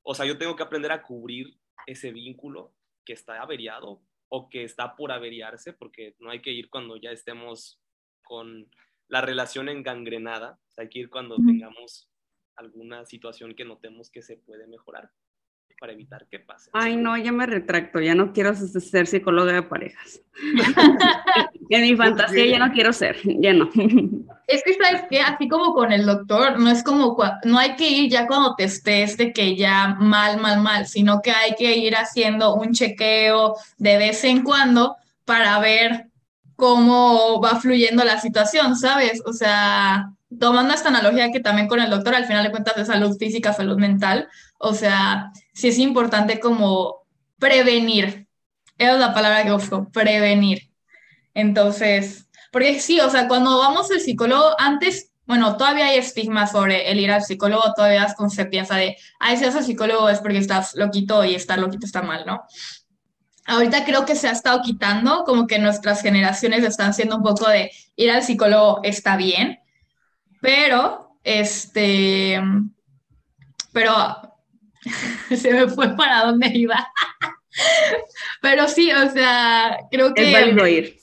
O 0.02 0.14
sea, 0.14 0.24
yo 0.24 0.38
tengo 0.38 0.56
que 0.56 0.62
aprender 0.62 0.90
a 0.90 1.02
cubrir 1.02 1.60
ese 1.86 2.12
vínculo 2.12 2.72
que 3.04 3.12
está 3.12 3.42
averiado 3.42 4.00
o 4.30 4.48
que 4.48 4.64
está 4.64 4.96
por 4.96 5.12
averiarse, 5.12 5.74
porque 5.74 6.16
no 6.18 6.30
hay 6.30 6.40
que 6.40 6.50
ir 6.50 6.70
cuando 6.70 6.96
ya 6.96 7.10
estemos 7.10 7.78
con 8.22 8.70
la 9.08 9.20
relación 9.20 9.68
engangrenada, 9.68 10.58
o 10.68 10.72
sea, 10.72 10.84
hay 10.84 10.88
que 10.88 11.00
ir 11.00 11.10
cuando 11.10 11.36
tengamos 11.36 12.08
alguna 12.56 13.04
situación 13.04 13.54
que 13.54 13.66
notemos 13.66 14.10
que 14.10 14.22
se 14.22 14.38
puede 14.38 14.66
mejorar 14.66 15.10
para 15.80 15.94
evitar 15.94 16.26
que 16.30 16.38
pase. 16.38 16.68
Ay, 16.74 16.94
no, 16.94 17.16
ya 17.16 17.32
me 17.32 17.46
retracto, 17.46 18.00
ya 18.00 18.14
no 18.14 18.34
quiero 18.34 18.54
ser 18.54 19.06
psicóloga 19.06 19.54
de 19.54 19.62
parejas. 19.62 20.20
en 21.70 21.82
mi 21.82 21.96
fantasía 21.96 22.46
ya 22.46 22.58
no 22.58 22.70
quiero 22.70 22.92
ser, 22.92 23.16
ya 23.24 23.54
no. 23.54 23.68
Es 24.46 24.64
que, 24.64 24.74
¿sabes 24.74 25.02
que 25.08 25.20
Así 25.20 25.48
como 25.48 25.72
con 25.74 25.92
el 25.92 26.04
doctor, 26.04 26.58
no 26.58 26.70
es 26.70 26.82
como, 26.82 27.16
no 27.44 27.58
hay 27.58 27.76
que 27.76 27.88
ir 27.88 28.10
ya 28.10 28.26
cuando 28.26 28.56
te 28.56 28.64
estés 28.64 29.16
de 29.16 29.32
que 29.32 29.54
ya 29.54 29.94
mal, 30.00 30.40
mal, 30.40 30.60
mal, 30.60 30.86
sino 30.86 31.22
que 31.22 31.30
hay 31.30 31.54
que 31.56 31.76
ir 31.76 31.94
haciendo 31.94 32.56
un 32.56 32.72
chequeo 32.72 33.54
de 33.78 33.96
vez 33.96 34.24
en 34.24 34.42
cuando 34.42 34.96
para 35.24 35.60
ver 35.60 36.08
cómo 36.56 37.40
va 37.40 37.60
fluyendo 37.60 38.04
la 38.04 38.20
situación, 38.20 38.74
¿sabes? 38.74 39.22
O 39.24 39.32
sea, 39.32 40.10
tomando 40.38 40.74
esta 40.74 40.88
analogía 40.88 41.32
que 41.32 41.40
también 41.40 41.68
con 41.68 41.80
el 41.80 41.90
doctor, 41.90 42.14
al 42.14 42.26
final 42.26 42.44
de 42.44 42.50
cuentas 42.50 42.76
de 42.76 42.84
salud 42.84 43.16
física, 43.18 43.52
salud 43.52 43.78
mental, 43.78 44.28
o 44.58 44.74
sea, 44.74 45.32
sí 45.52 45.68
es 45.68 45.78
importante 45.78 46.38
como 46.38 47.06
prevenir. 47.38 48.28
Esa 48.78 48.94
es 48.94 49.00
la 49.00 49.12
palabra 49.12 49.44
que 49.44 49.52
busco, 49.52 49.90
prevenir. 49.90 50.70
Entonces, 51.34 52.28
porque 52.52 52.80
sí, 52.80 53.00
o 53.00 53.10
sea, 53.10 53.28
cuando 53.28 53.58
vamos 53.58 53.90
al 53.90 54.00
psicólogo, 54.00 54.54
antes, 54.58 55.12
bueno, 55.26 55.56
todavía 55.56 55.86
hay 55.86 55.98
estigma 55.98 56.46
sobre 56.46 56.90
el 56.90 56.98
ir 56.98 57.10
al 57.10 57.22
psicólogo, 57.22 57.72
todavía 57.74 58.04
es 58.04 58.34
se 58.34 58.46
piensa 58.46 58.76
de, 58.76 58.96
ay, 59.18 59.36
si 59.36 59.44
vas 59.44 59.56
al 59.56 59.64
psicólogo 59.64 60.08
es 60.08 60.20
porque 60.20 60.38
estás 60.38 60.74
loquito 60.74 61.24
y 61.24 61.34
estar 61.34 61.58
loquito 61.58 61.86
está 61.86 62.02
mal, 62.02 62.24
¿no? 62.26 62.42
Ahorita 63.46 63.84
creo 63.84 64.04
que 64.04 64.14
se 64.14 64.28
ha 64.28 64.32
estado 64.32 64.60
quitando, 64.62 65.24
como 65.24 65.46
que 65.46 65.58
nuestras 65.58 66.02
generaciones 66.02 66.62
están 66.62 66.94
siendo 66.94 67.16
un 67.16 67.22
poco 67.22 67.48
de 67.48 67.70
ir 67.96 68.10
al 68.10 68.22
psicólogo 68.22 68.80
está 68.82 69.16
bien, 69.16 69.59
Pero, 70.40 71.16
este, 71.22 72.40
pero 73.72 73.92
se 75.36 75.52
me 75.52 75.68
fue 75.68 75.94
para 75.96 76.26
dónde 76.26 76.50
iba. 76.54 76.88
pero 78.42 78.68
sí, 78.68 78.90
o 78.92 79.10
sea, 79.10 79.78
creo 79.90 80.14
que... 80.14 80.28
Es 80.28 80.32
válido 80.32 80.66
ir. 80.66 80.96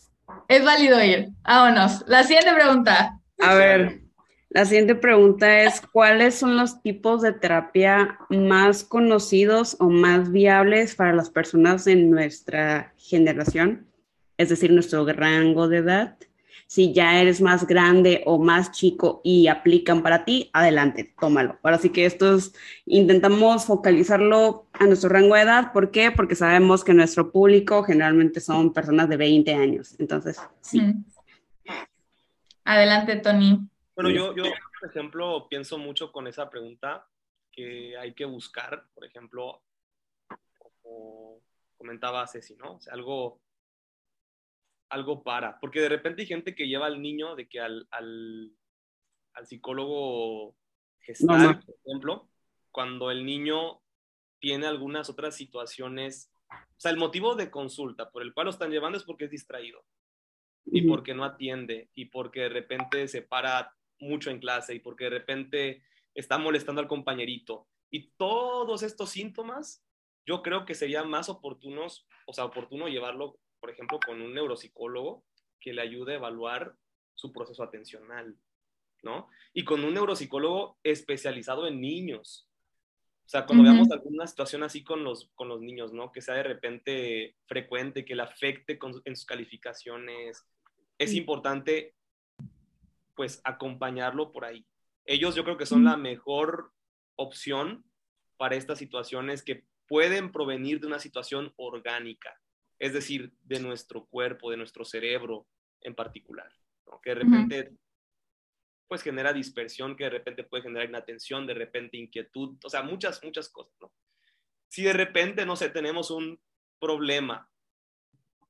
Es 0.47 0.63
válido 0.63 1.03
ir. 1.03 1.29
Vámonos. 1.43 2.03
La 2.07 2.23
siguiente 2.23 2.53
pregunta. 2.53 3.19
A 3.39 3.53
ver, 3.53 4.01
la 4.49 4.65
siguiente 4.65 4.95
pregunta 4.95 5.61
es, 5.63 5.81
¿cuáles 5.81 6.35
son 6.35 6.57
los 6.57 6.81
tipos 6.81 7.21
de 7.21 7.33
terapia 7.33 8.17
más 8.29 8.83
conocidos 8.83 9.75
o 9.79 9.89
más 9.89 10.31
viables 10.31 10.95
para 10.95 11.13
las 11.13 11.29
personas 11.29 11.85
en 11.85 12.09
nuestra 12.09 12.93
generación? 12.97 13.87
Es 14.37 14.49
decir, 14.49 14.71
nuestro 14.71 15.05
rango 15.05 15.67
de 15.67 15.77
edad. 15.77 16.17
Si 16.67 16.93
ya 16.93 17.21
eres 17.21 17.41
más 17.41 17.65
grande 17.65 18.23
o 18.25 18.37
más 18.37 18.71
chico 18.71 19.21
y 19.23 19.47
aplican 19.47 20.03
para 20.03 20.25
ti, 20.25 20.49
adelante, 20.53 21.13
tómalo. 21.19 21.57
Ahora 21.63 21.77
sí 21.77 21.89
que 21.89 22.05
esto 22.05 22.35
es, 22.35 22.53
intentamos 22.85 23.65
focalizarlo 23.65 24.67
a 24.73 24.85
nuestro 24.85 25.09
rango 25.09 25.35
de 25.35 25.41
edad. 25.41 25.71
¿Por 25.71 25.91
qué? 25.91 26.11
Porque 26.11 26.35
sabemos 26.35 26.83
que 26.83 26.93
nuestro 26.93 27.31
público 27.31 27.83
generalmente 27.83 28.41
son 28.41 28.73
personas 28.73 29.07
de 29.07 29.17
20 29.17 29.53
años. 29.53 29.95
Entonces, 29.97 30.39
sí. 30.61 30.81
Adelante, 32.65 33.15
Tony. 33.15 33.59
Bueno, 33.95 34.09
yo, 34.09 34.35
yo, 34.35 34.43
por 34.79 34.89
ejemplo, 34.89 35.47
pienso 35.49 35.77
mucho 35.77 36.11
con 36.11 36.27
esa 36.27 36.49
pregunta 36.49 37.07
que 37.51 37.97
hay 37.97 38.13
que 38.13 38.25
buscar, 38.25 38.85
por 38.93 39.05
ejemplo, 39.05 39.63
como 40.59 41.39
comentaba 41.77 42.27
Ceci, 42.27 42.55
¿no? 42.55 42.73
O 42.73 42.79
sea, 42.79 42.93
algo, 42.93 43.39
algo 44.89 45.23
para, 45.23 45.59
porque 45.59 45.81
de 45.81 45.89
repente 45.89 46.21
hay 46.21 46.27
gente 46.27 46.55
que 46.55 46.67
lleva 46.67 46.85
al 46.85 47.01
niño 47.01 47.35
de 47.35 47.47
que 47.47 47.59
al, 47.59 47.87
al, 47.91 48.51
al 49.33 49.47
psicólogo 49.47 50.55
gestal, 50.99 51.59
por 51.65 51.75
ejemplo, 51.85 52.29
cuando 52.71 53.11
el 53.11 53.25
niño 53.25 53.81
tiene 54.39 54.67
algunas 54.67 55.09
otras 55.09 55.35
situaciones, 55.35 56.31
o 56.49 56.79
sea, 56.79 56.91
el 56.91 56.97
motivo 56.97 57.35
de 57.35 57.49
consulta 57.49 58.11
por 58.11 58.21
el 58.21 58.33
cual 58.33 58.45
lo 58.45 58.51
están 58.51 58.71
llevando 58.71 58.97
es 58.97 59.03
porque 59.03 59.25
es 59.25 59.31
distraído 59.31 59.83
y 60.65 60.81
porque 60.81 61.13
no 61.13 61.23
atiende 61.23 61.89
y 61.93 62.05
porque 62.05 62.41
de 62.41 62.49
repente 62.49 63.07
se 63.07 63.21
para 63.21 63.73
mucho 63.99 64.29
en 64.29 64.39
clase 64.39 64.75
y 64.75 64.79
porque 64.79 65.05
de 65.05 65.11
repente 65.11 65.83
está 66.13 66.37
molestando 66.37 66.81
al 66.81 66.87
compañerito. 66.87 67.67
Y 67.89 68.09
todos 68.17 68.83
estos 68.83 69.09
síntomas, 69.09 69.85
yo 70.25 70.41
creo 70.41 70.65
que 70.65 70.75
sería 70.75 71.03
más 71.03 71.29
oportunos, 71.29 72.05
o 72.25 72.33
sea, 72.33 72.45
oportuno 72.45 72.87
llevarlo, 72.87 73.39
por 73.59 73.69
ejemplo, 73.69 73.99
con 74.05 74.21
un 74.21 74.33
neuropsicólogo 74.33 75.23
que 75.59 75.73
le 75.73 75.81
ayude 75.81 76.13
a 76.13 76.17
evaluar 76.17 76.75
su 77.13 77.31
proceso 77.33 77.63
atencional, 77.63 78.37
¿no? 79.03 79.27
Y 79.53 79.63
con 79.63 79.83
un 79.83 79.93
neuropsicólogo 79.93 80.77
especializado 80.83 81.67
en 81.67 81.81
niños. 81.81 82.47
O 83.25 83.29
sea, 83.29 83.45
cuando 83.45 83.63
veamos 83.63 83.91
alguna 83.91 84.25
situación 84.25 84.63
así 84.63 84.83
con 84.83 85.03
los, 85.03 85.29
con 85.35 85.49
los 85.49 85.59
niños, 85.59 85.91
¿no? 85.91 86.11
Que 86.11 86.21
sea 86.21 86.35
de 86.35 86.43
repente 86.43 87.35
frecuente, 87.45 88.05
que 88.05 88.15
le 88.15 88.23
afecte 88.23 88.79
en 89.03 89.15
sus 89.15 89.25
calificaciones, 89.25 90.45
es 90.97 91.13
importante 91.13 91.95
pues 93.15 93.41
acompañarlo 93.43 94.31
por 94.31 94.45
ahí. 94.45 94.65
Ellos 95.05 95.35
yo 95.35 95.43
creo 95.43 95.57
que 95.57 95.65
son 95.65 95.83
la 95.83 95.97
mejor 95.97 96.71
opción 97.15 97.83
para 98.37 98.55
estas 98.55 98.77
situaciones 98.77 99.43
que 99.43 99.65
pueden 99.87 100.31
provenir 100.31 100.79
de 100.79 100.87
una 100.87 100.99
situación 100.99 101.53
orgánica, 101.57 102.39
es 102.79 102.93
decir, 102.93 103.33
de 103.43 103.59
nuestro 103.59 104.05
cuerpo, 104.05 104.51
de 104.51 104.57
nuestro 104.57 104.85
cerebro 104.85 105.47
en 105.81 105.95
particular, 105.95 106.51
que 107.01 107.09
de 107.11 107.15
repente 107.15 107.77
pues 108.87 109.01
genera 109.01 109.33
dispersión, 109.33 109.95
que 109.95 110.05
de 110.05 110.11
repente 110.11 110.43
puede 110.43 110.63
generar 110.63 110.87
inatención, 110.87 111.45
de 111.45 111.53
repente 111.53 111.97
inquietud, 111.97 112.57
o 112.63 112.69
sea, 112.69 112.83
muchas, 112.83 113.21
muchas 113.23 113.49
cosas, 113.49 113.75
¿no? 113.81 113.91
Si 114.69 114.83
de 114.83 114.93
repente, 114.93 115.45
no 115.45 115.55
sé, 115.55 115.69
tenemos 115.69 116.09
un 116.09 116.39
problema 116.79 117.49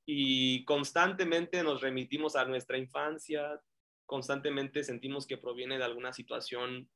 y 0.06 0.64
constantemente 0.66 1.64
nos 1.64 1.82
remitimos 1.82 2.36
a 2.36 2.46
nuestra 2.46 2.78
infancia, 2.78 3.62
constantemente 4.06 4.84
sentimos 4.84 5.28
que 5.28 5.38
proviene 5.38 5.78
de 5.78 5.84
alguna 5.84 6.14
situación, 6.14 6.90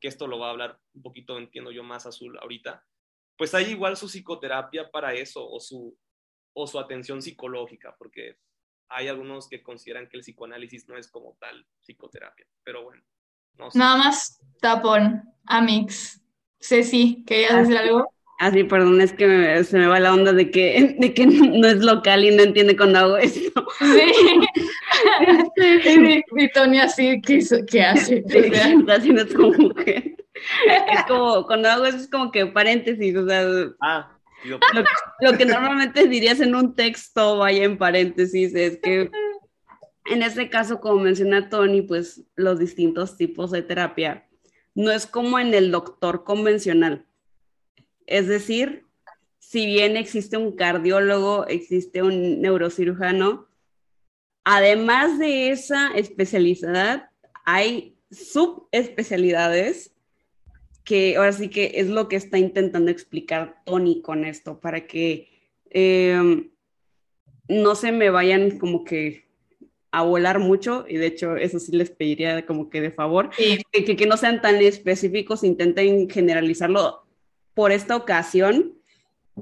que 0.00 0.08
esto 0.08 0.26
lo 0.26 0.38
va 0.38 0.48
a 0.48 0.50
hablar 0.50 0.80
un 0.94 1.02
poquito, 1.02 1.38
entiendo 1.38 1.70
yo 1.70 1.82
más 1.82 2.06
azul 2.06 2.38
ahorita, 2.38 2.84
pues 3.36 3.54
hay 3.54 3.70
igual 3.70 3.96
su 3.96 4.06
psicoterapia 4.06 4.90
para 4.90 5.14
eso 5.14 5.48
o 5.48 5.60
su, 5.60 5.96
o 6.52 6.66
su 6.66 6.78
atención 6.78 7.22
psicológica, 7.22 7.94
porque 7.98 8.38
hay 8.88 9.08
algunos 9.08 9.48
que 9.48 9.62
consideran 9.62 10.08
que 10.08 10.16
el 10.16 10.22
psicoanálisis 10.22 10.88
no 10.88 10.96
es 10.96 11.08
como 11.08 11.36
tal 11.40 11.66
psicoterapia, 11.80 12.46
pero 12.64 12.84
bueno. 12.84 13.02
No 13.54 13.68
Nada 13.74 13.96
más 13.96 14.40
tapón, 14.60 15.22
Amix. 15.46 16.22
Ceci, 16.60 17.24
¿querías 17.26 17.56
decir 17.56 17.76
algo? 17.76 18.12
Así, 18.38 18.60
ah, 18.60 18.66
perdón, 18.68 19.00
es 19.00 19.12
que 19.12 19.64
se 19.64 19.78
me 19.78 19.88
va 19.88 19.98
la 19.98 20.14
onda 20.14 20.32
de 20.32 20.50
que, 20.50 20.96
de 20.98 21.12
que 21.12 21.26
no 21.26 21.66
es 21.66 21.78
local 21.78 22.24
y 22.24 22.34
no 22.34 22.44
entiende 22.44 22.76
cuando 22.76 23.00
hago 23.00 23.16
esto. 23.18 23.66
Sí. 23.78 24.12
y, 26.36 26.48
Tony 26.52 26.78
así, 26.78 27.20
¿qué, 27.20 27.44
qué 27.68 27.82
hace? 27.82 28.24
así 28.88 29.12
no 29.12 29.22
es 29.22 29.34
como 29.34 29.74
que... 29.74 30.16
Es 30.68 31.04
como, 31.08 31.44
cuando 31.46 31.68
hago 31.68 31.84
eso 31.86 31.98
es 31.98 32.08
como 32.08 32.30
que 32.30 32.46
paréntesis, 32.46 33.16
o 33.16 33.26
sea... 33.26 33.44
Ah, 33.80 34.17
lo, 34.44 34.58
lo, 35.20 35.38
que 35.38 35.44
normalmente 35.44 36.06
dirías 36.06 36.40
en 36.40 36.54
un 36.54 36.74
texto 36.74 37.38
vaya 37.38 37.64
en 37.64 37.78
paréntesis, 37.78 38.54
es 38.54 38.78
que 38.78 39.10
en 40.10 40.22
este 40.22 40.48
caso, 40.48 40.80
como 40.80 41.02
menciona 41.02 41.48
Tony, 41.48 41.82
pues 41.82 42.24
los 42.34 42.58
distintos 42.58 43.16
tipos 43.16 43.50
de 43.50 43.62
terapia 43.62 44.26
no 44.74 44.90
es 44.90 45.06
como 45.06 45.38
en 45.38 45.52
el 45.54 45.70
doctor 45.70 46.24
convencional. 46.24 47.06
Es 48.06 48.26
decir, 48.26 48.86
si 49.38 49.66
bien 49.66 49.96
existe 49.96 50.36
un 50.36 50.56
cardiólogo, 50.56 51.46
existe 51.46 52.02
un 52.02 52.40
neurocirujano, 52.40 53.48
además 54.44 55.18
de 55.18 55.50
esa 55.50 55.90
especialidad, 55.90 57.10
hay 57.44 57.98
subespecialidades 58.10 59.92
que 60.88 61.18
ahora 61.18 61.32
sí 61.34 61.50
que 61.50 61.72
es 61.74 61.88
lo 61.88 62.08
que 62.08 62.16
está 62.16 62.38
intentando 62.38 62.90
explicar 62.90 63.60
Tony 63.66 64.00
con 64.00 64.24
esto, 64.24 64.58
para 64.58 64.86
que 64.86 65.28
em, 65.68 66.48
no 67.46 67.74
se 67.74 67.92
me 67.92 68.08
vayan 68.08 68.58
como 68.58 68.84
que 68.84 69.26
a 69.90 70.02
volar 70.02 70.38
mucho, 70.38 70.86
y 70.88 70.96
de 70.96 71.08
hecho 71.08 71.36
eso 71.36 71.58
sí 71.60 71.72
les 71.72 71.90
pediría 71.90 72.46
como 72.46 72.70
que 72.70 72.80
de 72.80 72.90
favor, 72.90 73.28
que, 73.36 73.96
que, 73.96 74.06
no 74.06 74.16
sean 74.16 74.40
tan 74.40 74.56
específicos, 74.62 75.44
intenten 75.44 76.08
generalizarlo 76.08 77.04
por 77.52 77.70
esta 77.70 77.94
ocasión, 77.94 78.72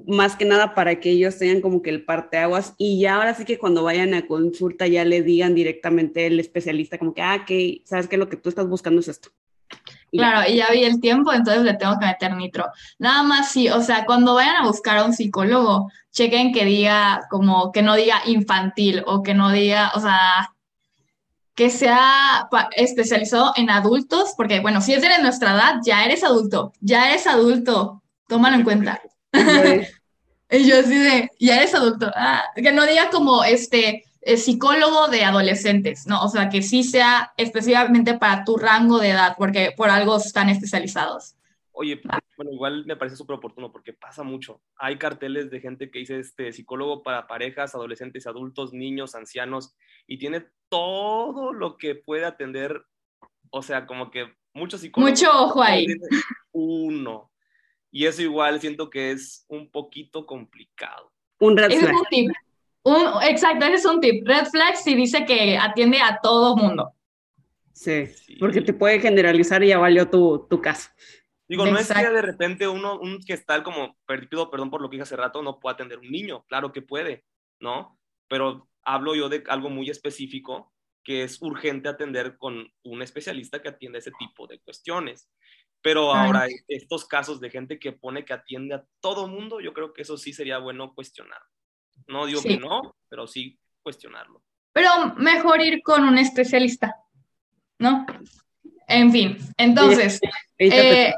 más 0.05 0.35
que 0.35 0.47
nada 0.47 0.75
para 0.75 0.99
que 0.99 1.11
ellos 1.11 1.39
tengan 1.39 1.61
como 1.61 1.81
que 1.81 1.91
el 1.91 2.05
parteaguas 2.05 2.75
y 2.77 2.99
ya 2.99 3.15
ahora 3.15 3.35
sí 3.35 3.45
que 3.45 3.57
cuando 3.57 3.85
vayan 3.85 4.15
a 4.15 4.27
consulta 4.27 4.89
ya 4.89 5.05
le 5.05 5.23
digan 5.23 5.55
directamente 5.55 6.27
el 6.27 6.41
especialista 6.41 6.99
como 6.99 7.15
que, 7.15 7.23
ah, 7.23 7.45
que 7.47 7.83
sabes 7.85 8.09
que 8.09 8.17
lo 8.17 8.29
que 8.29 8.37
tú 8.37 8.49
estás 8.49 8.69
buscando 8.69 8.99
es 9.01 9.07
esto. 9.07 9.31
Claro, 10.17 10.49
y 10.49 10.57
ya 10.57 10.69
vi 10.71 10.85
el 10.85 11.01
tiempo, 11.01 11.33
entonces 11.33 11.63
le 11.63 11.75
tengo 11.75 11.99
que 11.99 12.07
meter 12.07 12.35
nitro. 12.35 12.67
Nada 12.99 13.23
más 13.23 13.51
sí, 13.51 13.69
o 13.69 13.81
sea, 13.81 14.05
cuando 14.05 14.35
vayan 14.35 14.57
a 14.57 14.67
buscar 14.67 14.99
a 14.99 15.05
un 15.05 15.13
psicólogo, 15.13 15.91
chequen 16.13 16.53
que 16.53 16.65
diga 16.65 17.27
como 17.31 17.73
que 17.73 17.83
no 17.83 17.95
diga 17.95 18.23
infantil 18.27 19.03
o 19.07 19.23
que 19.23 19.35
no 19.35 19.51
diga, 19.51 19.93
o 19.95 20.01
sea, 20.01 20.51
que 21.55 21.71
sea 21.71 22.49
especializado 22.77 23.53
en 23.57 23.71
adultos, 23.71 24.35
porque 24.37 24.61
bueno, 24.61 24.81
si 24.81 24.93
es 24.93 25.03
de 25.03 25.09
nuestra 25.23 25.53
edad, 25.53 25.77
ya 25.85 26.05
eres 26.05 26.23
adulto, 26.23 26.73
ya 26.81 27.11
eres 27.11 27.27
adulto, 27.27 28.03
tómalo 28.29 28.57
en 28.57 28.65
cuenta. 28.65 29.01
y 30.51 30.65
yo 30.67 30.81
así 30.81 30.99
de, 30.99 31.31
ya 31.41 31.57
eres 31.57 31.75
adulto. 31.75 32.11
Ah, 32.15 32.45
que 32.55 32.73
no 32.73 32.87
diga 32.87 33.09
como 33.11 33.43
este 33.43 34.05
eh, 34.27 34.37
psicólogo 34.37 35.07
de 35.07 35.23
adolescentes, 35.23 36.09
¿no? 36.09 36.21
O 36.21 36.29
sea, 36.29 36.49
que 36.49 36.61
sí 36.61 36.83
sea 36.83 37.33
específicamente 37.37 38.19
para 38.19 38.43
tu 38.43 38.57
rango 38.57 38.99
de 38.99 39.11
edad, 39.11 39.37
porque 39.39 39.73
por 39.77 39.89
algo 39.89 40.17
están 40.17 40.49
especializados. 40.49 41.37
Oye, 41.71 42.01
bueno, 42.37 42.51
igual 42.51 42.85
me 42.87 42.97
parece 42.97 43.17
súper 43.17 43.37
oportuno 43.37 43.71
porque 43.71 43.93
pasa 43.93 44.25
mucho. 44.25 44.61
Hay 44.75 44.99
carteles 44.99 45.49
de 45.51 45.61
gente 45.61 45.93
que 45.93 46.01
dice 46.01 46.19
este 46.19 46.53
psicólogo 46.53 47.05
para 47.05 47.29
parejas, 47.29 47.77
adolescentes, 47.77 48.27
adultos, 48.27 48.73
niños, 48.73 49.15
ancianos, 49.15 49.77
y 50.09 50.19
tiene 50.19 50.47
todo 50.69 51.53
lo 51.53 51.77
que 51.77 51.95
puede 51.95 52.25
atender. 52.25 52.85
O 53.51 53.63
sea, 53.63 53.87
como 53.87 54.11
que 54.11 54.35
muchos 54.55 54.81
psicólogos. 54.81 55.21
Mucho 55.21 55.31
ojo 55.31 55.63
ahí. 55.63 55.87
Uno. 56.51 57.31
Y 57.93 58.07
eso 58.07 58.23
igual 58.23 58.61
siento 58.61 58.91
que 58.91 59.13
es 59.13 59.45
un 59.47 59.71
poquito 59.71 60.27
complicado. 60.27 61.13
Un 61.39 61.57
red 61.57 61.71
flag. 61.71 61.95
Es 61.95 61.97
un 61.97 62.05
tip. 62.11 62.33
Exacto, 63.23 63.65
ese 63.67 63.75
es 63.75 63.85
un 63.85 64.01
tip. 64.01 64.27
Red 64.27 64.47
flag 64.47 64.77
si 64.77 64.95
dice 64.95 65.25
que 65.25 65.57
atiende 65.57 66.01
a 66.01 66.21
todo 66.23 66.57
mundo. 66.57 66.93
Sí, 67.73 68.07
porque 68.41 68.63
te 68.63 68.73
puede 68.73 69.01
generalizar 69.01 69.63
y 69.63 69.69
ya 69.69 69.79
valió 69.79 70.09
tu, 70.09 70.47
tu 70.49 70.61
caso. 70.61 70.91
Digo, 71.49 71.67
no 71.67 71.79
es 71.79 71.93
que 71.93 72.11
de 72.11 72.23
repente 72.23 72.67
uno, 72.67 72.99
un 72.99 73.21
que 73.21 73.33
está 73.33 73.63
como, 73.63 73.97
perdido, 74.07 74.51
perdón 74.51 74.71
por 74.71 74.81
lo 74.81 74.89
que 74.91 74.97
dije 74.97 75.03
hace 75.03 75.17
rato, 75.17 75.43
no 75.43 75.61
puede 75.61 75.75
atender 75.75 75.99
un 75.99 76.11
niño. 76.11 76.45
Claro 76.49 76.73
que 76.73 76.83
puede, 76.83 77.25
¿no? 77.61 77.99
Pero 78.29 78.69
hablo 78.83 79.15
yo 79.15 79.29
de 79.29 79.45
algo 79.49 79.71
muy 79.71 79.91
específico 79.91 80.73
que 81.05 81.23
es 81.23 81.41
urgente 81.41 81.89
atender 81.89 82.37
con 82.37 82.73
un 82.83 83.03
especialista 83.03 83.63
que 83.63 83.69
atienda 83.69 83.99
ese 83.99 84.11
tipo 84.19 84.49
de 84.49 84.59
cuestiones. 84.59 85.31
Pero 85.83 86.13
ahora, 86.13 86.49
estos 86.67 87.07
casos 87.07 87.39
de 87.39 87.51
gente 87.51 87.79
que 87.79 87.93
pone 87.93 88.25
que 88.25 88.33
atiende 88.33 88.75
a 88.75 88.85
todo 89.01 89.29
mundo, 89.29 89.61
yo 89.61 89.73
creo 89.73 89.93
que 89.93 90.03
eso 90.03 90.17
sí 90.17 90.33
sería 90.33 90.59
bueno 90.59 90.95
cuestionar. 90.95 91.41
No 92.07 92.27
digo 92.27 92.43
que 92.43 92.59
no, 92.59 92.97
pero 93.09 93.27
sí 93.27 93.59
cuestionarlo. 93.83 94.43
Pero 94.73 95.15
mejor 95.17 95.61
ir 95.61 95.83
con 95.83 96.05
un 96.05 96.19
especialista, 96.19 96.97
¿no? 97.79 98.07
En 98.89 99.11
fin, 99.11 99.39
entonces, 99.57 100.21
eh, 100.59 101.13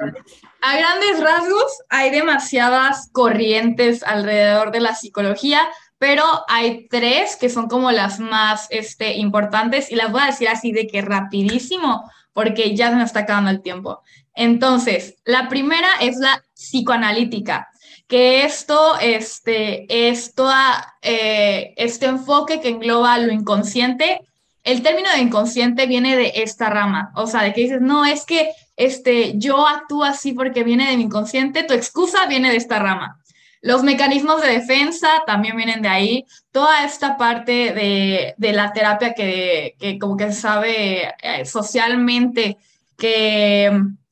a 0.63 0.77
grandes 0.77 1.21
rasgos 1.21 1.83
hay 1.91 2.11
demasiadas 2.11 3.11
corrientes 3.13 4.03
alrededor 4.03 4.71
de 4.71 4.81
la 4.81 4.95
psicología, 4.95 5.69
pero 5.99 6.25
hay 6.49 6.89
tres 6.89 7.37
que 7.37 7.51
son 7.51 7.69
como 7.69 7.91
las 7.91 8.21
más 8.21 8.69
este, 8.71 9.17
importantes 9.17 9.91
y 9.91 9.97
las 9.97 10.11
voy 10.11 10.23
a 10.23 10.27
decir 10.27 10.49
así 10.49 10.73
de 10.73 10.87
que 10.87 11.03
rapidísimo, 11.03 12.11
porque 12.33 12.75
ya 12.75 12.91
se 12.91 12.97
nos 12.97 13.07
está 13.07 13.21
acabando 13.21 13.51
el 13.51 13.63
tiempo. 13.63 14.03
Entonces, 14.35 15.17
la 15.25 15.49
primera 15.49 15.89
es 16.01 16.17
la 16.17 16.43
psicoanalítica, 16.55 17.69
que 18.09 18.45
esto 18.45 18.99
este, 19.01 20.09
es 20.09 20.35
toda 20.35 20.97
eh, 21.03 21.75
este 21.77 22.07
enfoque 22.07 22.59
que 22.61 22.71
engloba 22.71 23.19
lo 23.19 23.33
inconsciente. 23.33 24.23
El 24.65 24.83
término 24.83 25.11
de 25.13 25.21
inconsciente 25.21 25.87
viene 25.87 26.17
de 26.17 26.33
esta 26.37 26.71
rama, 26.71 27.13
o 27.15 27.27
sea, 27.27 27.43
de 27.43 27.53
que 27.53 27.61
dices, 27.61 27.81
no, 27.81 28.05
es 28.05 28.25
que 28.25 28.51
este, 28.77 29.39
yo 29.39 29.67
actúo 29.67 30.05
así 30.05 30.33
porque 30.33 30.65
viene 30.65 30.91
de 30.91 30.97
mi 30.97 31.05
inconsciente, 31.05 31.65
tu 31.65 31.75
excusa 31.75 32.27
viene 32.27 32.51
de 32.51 32.57
esta 32.57 32.79
rama. 32.79 33.21
Los 33.61 33.83
mecanismos 33.83 34.41
de 34.41 34.53
defensa 34.53 35.09
también 35.27 35.57
vienen 35.57 35.83
de 35.83 35.89
ahí. 35.89 36.25
Toda 36.53 36.85
esta 36.85 37.17
parte 37.17 37.73
de, 37.75 38.53
la 38.53 38.73
terapia 38.73 39.15
que, 39.15 39.99
como 40.01 40.17
que 40.17 40.33
se 40.33 40.41
sabe 40.41 41.15
eh, 41.23 41.45
socialmente 41.45 42.57
que 42.97 43.71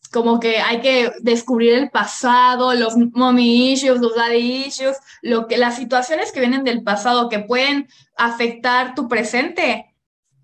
como 0.08 0.40
que 0.40 0.58
hay 0.58 0.80
que 0.80 1.12
descubrir 1.20 1.74
el 1.74 1.90
pasado, 1.90 2.74
los 2.74 2.96
mommy 2.96 3.72
issues, 3.72 4.00
los 4.00 4.14
daddy 4.14 4.66
issues, 4.66 4.96
lo 5.22 5.46
que, 5.46 5.56
las 5.56 5.76
situaciones 5.76 6.32
que 6.32 6.40
vienen 6.40 6.64
del 6.64 6.82
pasado 6.82 7.28
que 7.28 7.40
pueden 7.40 7.88
afectar 8.16 8.94
tu 8.94 9.08
presente. 9.08 9.92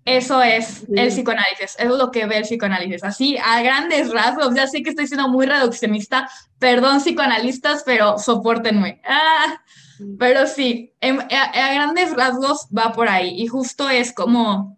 Eso 0.05 0.41
es 0.41 0.83
el 0.93 1.07
psicoanálisis, 1.07 1.77
eso 1.77 1.93
es 1.93 1.97
lo 1.97 2.11
que 2.11 2.25
ve 2.25 2.37
el 2.37 2.43
psicoanálisis. 2.43 3.03
Así, 3.03 3.37
a 3.37 3.61
grandes 3.61 4.11
rasgos, 4.11 4.53
ya 4.53 4.67
sé 4.67 4.83
que 4.83 4.89
estoy 4.89 5.07
siendo 5.07 5.29
muy 5.29 5.45
reduccionista, 5.45 6.29
perdón 6.59 6.99
psicoanalistas, 6.99 7.83
pero 7.85 8.17
soportenme. 8.17 9.01
Ah, 9.05 9.61
pero 10.19 10.47
sí, 10.47 10.93
a, 11.01 11.73
grandes 11.73 12.13
rasgos 12.13 12.67
va 12.75 12.91
por 12.91 13.07
ahí 13.07 13.41
y 13.41 13.47
justo 13.47 13.89
es 13.89 14.11
como 14.13 14.77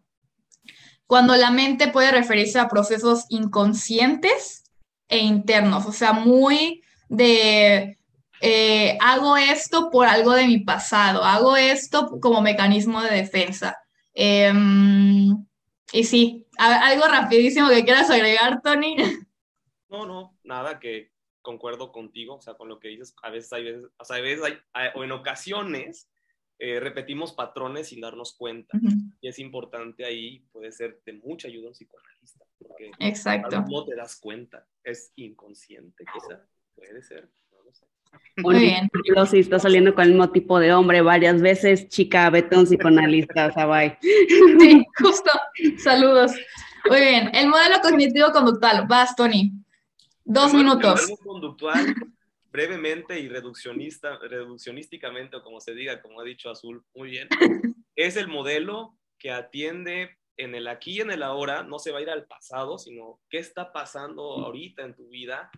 cuando 1.07 1.35
la 1.35 1.51
mente 1.51 1.87
puede 1.87 2.11
referirse 2.11 2.59
a 2.59 2.67
procesos 2.67 3.25
inconscientes 3.29 4.64
e 5.07 5.19
internos, 5.19 5.85
o 5.85 5.91
sea, 5.91 6.13
muy 6.13 6.83
de 7.09 7.97
eh, 8.41 8.97
hago 9.01 9.37
esto 9.37 9.89
por 9.89 10.07
algo 10.07 10.33
de 10.33 10.47
mi 10.47 10.59
pasado, 10.59 11.23
hago 11.23 11.55
esto 11.55 12.19
como 12.19 12.41
mecanismo 12.41 13.01
de 13.01 13.15
defensa. 13.15 13.77
Em, 14.13 15.45
y 15.91 16.03
sí, 16.03 16.45
algo 16.57 17.07
rapidísimo 17.07 17.69
que 17.69 17.83
quieras 17.83 18.09
agregar, 18.09 18.61
Tony. 18.61 18.95
No, 19.87 20.05
no, 20.05 20.37
nada, 20.43 20.79
que 20.79 21.11
concuerdo 21.41 21.93
contigo, 21.93 22.35
o 22.35 22.41
sea, 22.41 22.55
con 22.55 22.67
lo 22.67 22.79
que 22.81 22.89
dices, 22.89 23.15
a 23.21 23.29
veces 23.29 23.53
hay 23.53 23.63
veces, 23.63 23.85
o 23.97 24.03
sea, 24.03 24.17
a 24.17 24.19
veces 24.19 24.43
hay, 24.73 24.89
o 24.93 25.03
en 25.05 25.11
ocasiones 25.13 26.09
eh, 26.57 26.79
repetimos 26.79 27.33
patrones 27.33 27.89
sin 27.89 28.01
darnos 28.01 28.35
cuenta. 28.35 28.77
Y 29.21 29.27
es 29.27 29.39
importante 29.39 30.03
ahí, 30.03 30.39
puede 30.51 30.71
ser 30.71 31.01
de 31.05 31.13
mucha 31.13 31.47
ayuda 31.47 31.67
un 31.67 31.73
psicoanalista, 31.73 32.44
porque 32.77 32.91
Exacto. 32.99 33.63
no 33.69 33.85
te 33.85 33.95
das 33.95 34.19
cuenta, 34.19 34.65
es 34.83 35.11
inconsciente 35.15 36.05
quizá, 36.13 36.45
puede 36.75 37.01
ser. 37.03 37.29
Muy 38.37 38.59
bien. 38.59 38.89
si 39.29 39.39
está 39.39 39.59
saliendo 39.59 39.93
con 39.93 40.03
el 40.03 40.11
mismo 40.11 40.29
tipo 40.31 40.59
de 40.59 40.73
hombre 40.73 41.01
varias 41.01 41.41
veces, 41.41 41.87
chica, 41.89 42.29
vete 42.29 42.55
a 42.55 42.59
un 42.59 42.65
psicoanalista, 42.65 43.47
o 43.47 43.51
sea, 43.51 43.65
bye. 43.65 43.97
Sí, 44.59 44.85
justo. 44.97 45.31
Saludos. 45.77 46.33
Muy 46.89 46.99
bien. 46.99 47.29
El 47.33 47.47
modelo 47.47 47.75
cognitivo-conductual. 47.81 48.87
Vas, 48.87 49.15
Tony. 49.15 49.51
Dos 50.23 50.53
minutos. 50.53 51.01
El 51.01 51.09
modelo 51.09 51.17
conductual, 51.17 51.95
brevemente 52.51 53.19
y 53.19 53.27
reduccionista, 53.27 54.17
reduccionísticamente, 54.19 55.37
o 55.37 55.43
como 55.43 55.59
se 55.59 55.73
diga, 55.73 56.01
como 56.01 56.19
ha 56.21 56.23
dicho 56.23 56.49
Azul, 56.49 56.83
muy 56.93 57.09
bien, 57.09 57.27
es 57.95 58.17
el 58.17 58.27
modelo 58.27 58.97
que 59.17 59.31
atiende 59.31 60.17
en 60.37 60.55
el 60.55 60.67
aquí 60.67 60.97
y 60.97 61.01
en 61.01 61.11
el 61.11 61.23
ahora, 61.23 61.63
no 61.63 61.79
se 61.79 61.91
va 61.91 61.99
a 61.99 62.01
ir 62.01 62.09
al 62.09 62.25
pasado, 62.25 62.77
sino 62.77 63.19
qué 63.29 63.37
está 63.37 63.71
pasando 63.71 64.23
ahorita 64.23 64.83
en 64.83 64.95
tu 64.95 65.07
vida, 65.09 65.49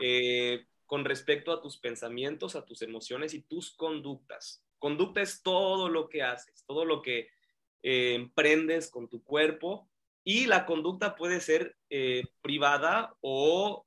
eh, 0.00 0.66
con 0.84 1.04
respecto 1.04 1.52
a 1.52 1.60
tus 1.60 1.78
pensamientos, 1.78 2.56
a 2.56 2.64
tus 2.64 2.82
emociones 2.82 3.34
y 3.34 3.42
tus 3.42 3.74
conductas. 3.74 4.62
Conducta 4.78 5.20
es 5.22 5.42
todo 5.42 5.88
lo 5.88 6.08
que 6.08 6.22
haces, 6.22 6.64
todo 6.66 6.84
lo 6.84 7.02
que 7.02 7.28
eh, 7.82 8.14
emprendes 8.14 8.90
con 8.90 9.08
tu 9.08 9.22
cuerpo 9.22 9.88
y 10.22 10.46
la 10.46 10.66
conducta 10.66 11.16
puede 11.16 11.40
ser 11.40 11.76
eh, 11.88 12.24
privada 12.42 13.14
o, 13.20 13.86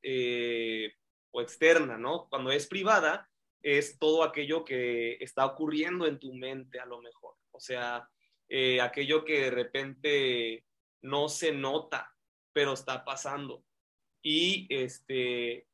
o 1.31 1.41
externa, 1.41 1.97
¿no? 1.97 2.27
Cuando 2.29 2.51
es 2.51 2.67
privada 2.67 3.29
es 3.61 3.99
todo 3.99 4.23
aquello 4.23 4.63
que 4.63 5.17
está 5.19 5.45
ocurriendo 5.45 6.07
en 6.07 6.17
tu 6.17 6.33
mente 6.33 6.79
a 6.79 6.85
lo 6.85 7.01
mejor, 7.01 7.35
o 7.51 7.59
sea, 7.59 8.09
aquello 8.81 9.23
que 9.25 9.41
de 9.41 9.51
repente 9.51 10.65
no 11.01 11.29
se 11.29 11.51
nota, 11.51 12.15
pero 12.53 12.73
está 12.73 13.05
pasando. 13.05 13.63
Y 14.21 14.67
este, 14.69 15.69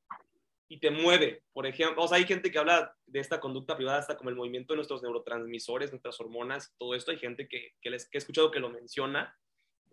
y 0.68 0.80
te 0.80 0.92
mueve. 0.92 1.44
Por 1.54 1.68
ejemplo, 1.68 2.04
o 2.04 2.08
sea, 2.08 2.18
hay 2.18 2.26
gente 2.26 2.52
que 2.52 2.60
habla 2.60 2.96
de 3.06 3.20
esta 3.20 3.40
conducta 3.40 3.76
privada 3.76 4.00
hasta 4.00 4.18
como 4.18 4.30
el 4.30 4.36
movimiento 4.36 4.74
de 4.74 4.78
nuestros 4.78 5.04
neurotransmisores, 5.04 5.92
nuestras 5.92 6.20
hormonas, 6.20 6.74
todo 6.78 6.96
esto. 6.96 7.12
Hay 7.12 7.18
gente 7.18 7.48
que, 7.48 7.74
que, 7.82 7.90
les, 7.90 8.10
que 8.10 8.18
he 8.18 8.20
escuchado 8.20 8.52
que 8.52 8.60
lo 8.60 8.70
menciona, 8.70 9.38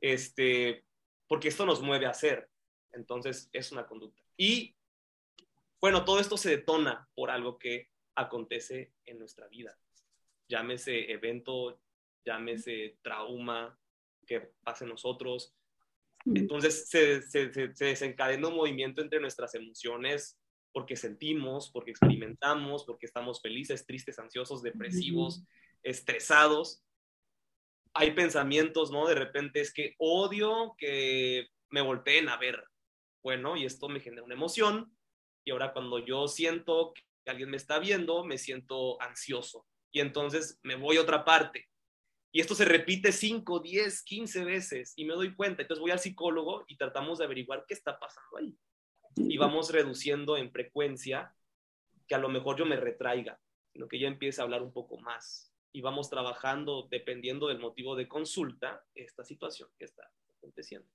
este, 0.01 0.85
porque 1.29 1.49
esto 1.49 1.67
nos 1.67 1.83
mueve 1.83 2.07
a 2.07 2.11
hacer. 2.11 2.49
Entonces, 2.93 3.49
es 3.53 3.73
una 3.73 3.87
conducta. 3.87 4.23
Y, 4.37 4.75
bueno, 5.81 6.05
todo 6.05 6.21
esto 6.21 6.37
se 6.37 6.51
detona 6.51 7.09
por 7.15 7.31
algo 7.31 7.59
que 7.59 7.91
acontece 8.15 8.93
en 9.05 9.19
nuestra 9.19 9.49
vida. 9.49 9.79
Llámese 10.49 11.11
evento, 11.11 11.81
llámese 12.25 12.99
trauma 13.03 13.79
que 14.27 14.53
pasa 14.63 14.85
en 14.85 14.91
nosotros. 14.91 15.55
Entonces 16.25 16.89
se, 16.89 17.23
se, 17.23 17.53
se, 17.53 17.85
desencadena 17.85 18.49
un 18.49 18.57
movimiento 18.57 19.03
entre 19.03 19.21
nuestras 19.21 19.55
emociones, 19.55 20.39
porque 20.73 20.97
sentimos, 20.97 21.71
porque 21.71 21.91
experimentamos, 21.91 22.85
porque 22.85 23.07
estamos 23.07 23.41
felices, 23.41 23.85
tristes, 23.85 24.19
ansiosos, 24.19 24.63
depresivos, 24.63 25.45
estresados. 25.83 26.83
Hay 27.95 28.13
pensamientos, 28.13 28.91
¿no? 28.91 29.07
De 29.07 29.15
repente 29.15 29.61
es 29.61 29.73
que 29.73 29.95
odio 29.99 30.75
que 30.79 31.49
me 31.71 31.83
volteen 31.83 32.29
a 32.29 32.39
ver. 32.39 32.65
Bueno, 33.23 33.57
y 33.57 33.65
esto 33.65 33.89
me 33.89 34.01
genera 34.01 34.23
una 34.23 34.35
emoción. 34.35 34.97
Y 35.45 35.51
ahora 35.51 35.73
cuando 35.73 35.99
yo 35.99 36.29
siento 36.29 36.95
que 36.95 37.31
alguien 37.31 37.51
me 37.51 37.57
está 37.57 37.79
viendo, 37.79 38.25
me 38.25 38.39
siento 38.39 39.01
ansioso. 39.03 39.67
Y 39.91 40.01
entonces 40.01 40.59
me 40.63 40.77
voy 40.77 40.97
a 40.97 41.03
otra 41.03 41.25
parte. 41.25 41.69
Y 42.33 42.41
esto 42.41 42.55
se 42.55 42.65
repite 42.65 43.13
5, 43.13 43.61
10, 43.61 44.03
15 44.03 44.45
veces 44.45 44.95
y 44.97 45.05
me 45.05 45.15
doy 45.15 45.35
cuenta. 45.35 45.63
Entonces 45.63 45.83
voy 45.83 45.91
al 45.91 45.99
psicólogo 45.99 46.65
y 46.67 46.77
tratamos 46.77 47.19
de 47.19 47.27
averiguar 47.27 47.65
qué 47.69 47.75
está 47.75 47.99
pasando 47.99 48.39
ahí 48.39 48.57
y 49.17 49.37
vamos 49.37 49.71
reduciendo 49.71 50.37
en 50.37 50.51
frecuencia 50.51 51.35
que 52.07 52.15
a 52.15 52.19
lo 52.19 52.29
mejor 52.29 52.59
yo 52.59 52.65
me 52.65 52.77
retraiga, 52.77 53.39
sino 53.73 53.89
que 53.89 53.99
ya 53.99 54.09
empiece 54.09 54.41
a 54.41 54.45
hablar 54.45 54.63
un 54.63 54.73
poco 54.73 54.99
más 54.99 55.53
y 55.73 55.81
vamos 55.81 56.11
trabajando 56.11 56.89
dependiendo 56.91 57.49
del 57.49 57.59
motivo 57.59 57.97
de 57.97 58.09
consulta 58.09 58.83
esta 58.95 59.25
situación 59.25 59.69
que 59.79 59.85
está 59.85 60.11
aconteciendo. 60.37 60.89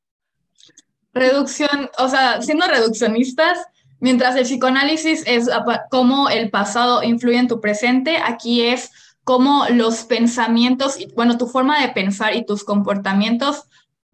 Reducción, 1.13 1.89
o 1.97 2.07
sea, 2.09 2.41
siendo 2.41 2.67
reduccionistas, 2.67 3.65
mientras 3.99 4.35
el 4.35 4.43
psicoanálisis 4.43 5.23
es 5.25 5.49
cómo 5.89 6.29
el 6.29 6.51
pasado 6.51 7.01
influye 7.01 7.37
en 7.37 7.47
tu 7.47 7.59
presente, 7.59 8.17
aquí 8.17 8.63
es 8.63 8.91
cómo 9.27 9.65
los 9.69 10.05
pensamientos, 10.05 10.97
bueno, 11.13 11.37
tu 11.37 11.47
forma 11.47 11.81
de 11.81 11.89
pensar 11.89 12.33
y 12.33 12.45
tus 12.45 12.63
comportamientos 12.63 13.65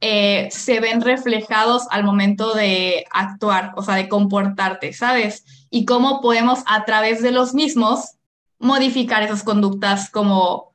eh, 0.02 0.50
se 0.50 0.80
ven 0.80 1.02
reflejados 1.02 1.84
al 1.92 2.04
momento 2.04 2.56
de 2.56 3.06
actuar, 3.12 3.74
o 3.76 3.84
sea, 3.84 3.94
de 3.94 4.10
comportarte, 4.10 4.92
¿sabes? 4.92 5.68
Y 5.70 5.86
cómo 5.86 6.20
podemos 6.20 6.64
a 6.66 6.84
través 6.86 7.22
de 7.22 7.30
los 7.30 7.54
mismos 7.54 8.16
modificar 8.58 9.22
esas 9.22 9.44
conductas 9.44 10.10
como 10.10 10.74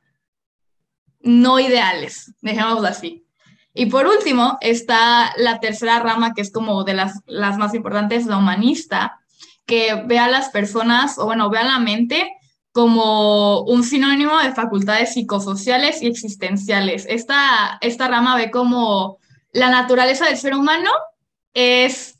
no 1.19 1.59
ideales, 1.59 2.33
dejémoslo 2.39 2.87
así. 2.87 3.25
Y 3.73 3.87
por 3.87 4.07
último, 4.07 4.57
está 4.61 5.33
la 5.35 5.59
tercera 5.59 5.99
rama, 5.99 6.33
que 6.33 6.43
es 6.43 6.49
como 6.49 6.85
de 6.85 6.93
las, 6.93 7.19
las 7.25 7.57
más 7.57 7.73
importantes, 7.73 8.25
la 8.25 8.37
humanista, 8.37 9.19
que 9.65 10.01
ve 10.07 10.17
a 10.17 10.29
las 10.29 10.47
personas, 10.47 11.17
o 11.17 11.25
bueno, 11.25 11.49
ve 11.49 11.57
a 11.57 11.65
la 11.65 11.79
mente 11.79 12.38
como 12.71 13.61
un 13.61 13.83
sinónimo 13.83 14.37
de 14.37 14.53
facultades 14.53 15.13
psicosociales 15.13 16.01
y 16.01 16.07
existenciales. 16.07 17.05
Esta, 17.09 17.77
esta 17.81 18.07
rama 18.07 18.35
ve 18.35 18.51
como 18.51 19.17
la 19.51 19.69
naturaleza 19.69 20.25
del 20.25 20.37
ser 20.37 20.53
humano 20.53 20.91
es, 21.53 22.18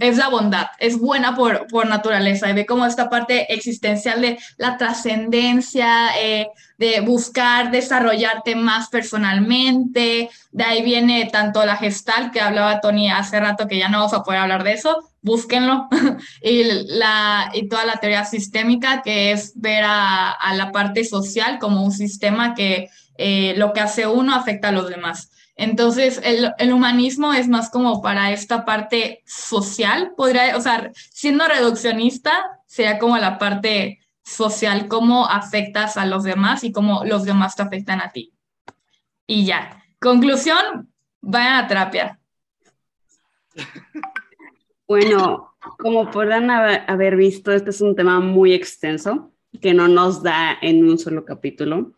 es 0.00 0.16
la 0.16 0.28
bondad, 0.28 0.66
es 0.78 0.98
buena 0.98 1.34
por, 1.34 1.66
por 1.66 1.86
naturaleza, 1.86 2.48
y 2.48 2.52
ve 2.52 2.66
como 2.66 2.86
esta 2.86 3.08
parte 3.08 3.52
existencial 3.52 4.20
de 4.20 4.38
la 4.56 4.76
trascendencia, 4.76 6.08
eh, 6.20 6.48
de 6.78 7.00
buscar 7.00 7.70
desarrollarte 7.70 8.56
más 8.56 8.88
personalmente, 8.88 10.28
de 10.52 10.64
ahí 10.64 10.82
viene 10.82 11.28
tanto 11.30 11.64
la 11.64 11.76
gestal 11.76 12.30
que 12.30 12.40
hablaba 12.40 12.80
Tony 12.80 13.10
hace 13.10 13.38
rato, 13.38 13.68
que 13.68 13.78
ya 13.78 13.88
no 13.88 13.98
vamos 13.98 14.14
a 14.14 14.22
poder 14.22 14.40
hablar 14.40 14.64
de 14.64 14.72
eso, 14.72 15.10
búsquenlo, 15.22 15.88
y, 16.42 16.64
la, 16.86 17.50
y 17.54 17.68
toda 17.68 17.84
la 17.84 17.96
teoría 17.96 18.24
sistémica, 18.24 19.02
que 19.02 19.32
es 19.32 19.52
ver 19.54 19.84
a, 19.86 20.36
la 20.54 20.72
parte 20.72 21.04
social 21.04 21.58
como 21.58 21.82
un 21.82 21.92
sistema 21.92 22.54
que 22.54 22.88
eh, 23.16 23.54
lo 23.56 23.72
que 23.72 23.80
hace 23.80 24.06
uno 24.06 24.34
afecta 24.34 24.68
a 24.68 24.72
los 24.72 24.88
demás. 24.88 25.30
Entonces, 25.56 26.20
el, 26.24 26.72
humanismo 26.72 27.32
es 27.32 27.48
más 27.48 27.70
como 27.70 28.02
para 28.02 28.32
esta 28.32 28.64
parte 28.64 29.22
social, 29.24 30.12
podría, 30.16 30.56
o 30.56 30.60
sea, 30.60 30.90
siendo 30.94 31.46
reduccionista, 31.46 32.60
sería 32.66 32.98
como 32.98 33.16
la 33.18 33.38
parte 33.38 34.00
social, 34.24 34.88
cómo 34.88 35.26
afectas 35.28 35.96
a 35.96 36.06
los 36.06 36.24
demás 36.24 36.64
y 36.64 36.72
cómo 36.72 37.04
los 37.04 37.24
demás 37.24 37.54
te 37.54 37.62
afectan 37.62 38.00
a 38.00 38.10
ti. 38.10 38.32
Y 39.26 39.44
ya. 39.44 39.82
Conclusión, 40.00 40.92
vayan 41.20 41.64
a 41.64 41.66
terapia. 41.66 42.20
Bueno, 44.86 45.54
como 45.78 46.10
podrán 46.10 46.50
haber 46.50 47.16
visto, 47.16 47.50
este 47.52 47.70
es 47.70 47.80
un 47.80 47.96
tema 47.96 48.20
muy 48.20 48.52
extenso 48.52 49.32
que 49.62 49.72
no 49.72 49.88
nos 49.88 50.22
da 50.22 50.58
en 50.60 50.86
un 50.86 50.98
solo 50.98 51.24
capítulo 51.24 51.92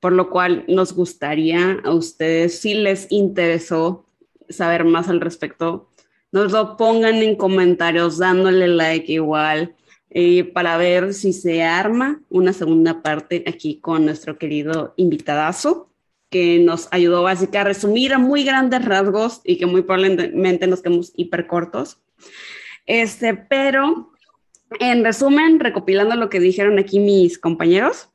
por 0.00 0.12
lo 0.12 0.30
cual 0.30 0.64
nos 0.66 0.94
gustaría 0.94 1.78
a 1.84 1.92
ustedes, 1.92 2.58
si 2.60 2.74
les 2.74 3.06
interesó 3.10 4.06
saber 4.48 4.84
más 4.84 5.08
al 5.08 5.20
respecto, 5.20 5.88
nos 6.32 6.52
lo 6.52 6.76
pongan 6.76 7.16
en 7.16 7.36
comentarios 7.36 8.18
dándole 8.18 8.68
like 8.68 9.12
igual 9.12 9.74
eh, 10.10 10.44
para 10.44 10.76
ver 10.76 11.14
si 11.14 11.32
se 11.32 11.62
arma 11.62 12.20
una 12.30 12.52
segunda 12.52 13.02
parte 13.02 13.44
aquí 13.46 13.78
con 13.80 14.04
nuestro 14.04 14.38
querido 14.38 14.94
invitadazo 14.96 15.88
que 16.30 16.60
nos 16.60 16.88
ayudó 16.92 17.22
básicamente 17.22 17.58
a 17.58 17.64
resumir 17.64 18.14
a 18.14 18.18
muy 18.18 18.44
grandes 18.44 18.84
rasgos 18.84 19.40
y 19.44 19.56
que 19.56 19.66
muy 19.66 19.82
probablemente 19.82 20.66
nos 20.66 20.80
quedemos 20.80 21.12
hiper 21.16 21.46
cortos. 21.48 22.00
Este, 22.86 23.34
pero 23.34 24.12
en 24.78 25.04
resumen, 25.04 25.58
recopilando 25.58 26.14
lo 26.14 26.30
que 26.30 26.38
dijeron 26.38 26.78
aquí 26.78 27.00
mis 27.00 27.38
compañeros, 27.38 28.08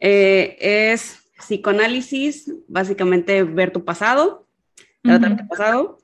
eh, 0.00 0.56
es 0.60 1.23
psicoanálisis, 1.38 2.52
básicamente 2.68 3.42
ver 3.42 3.72
tu 3.72 3.84
pasado, 3.84 4.46
tratar 5.02 5.36
tu 5.36 5.48
pasado, 5.48 5.98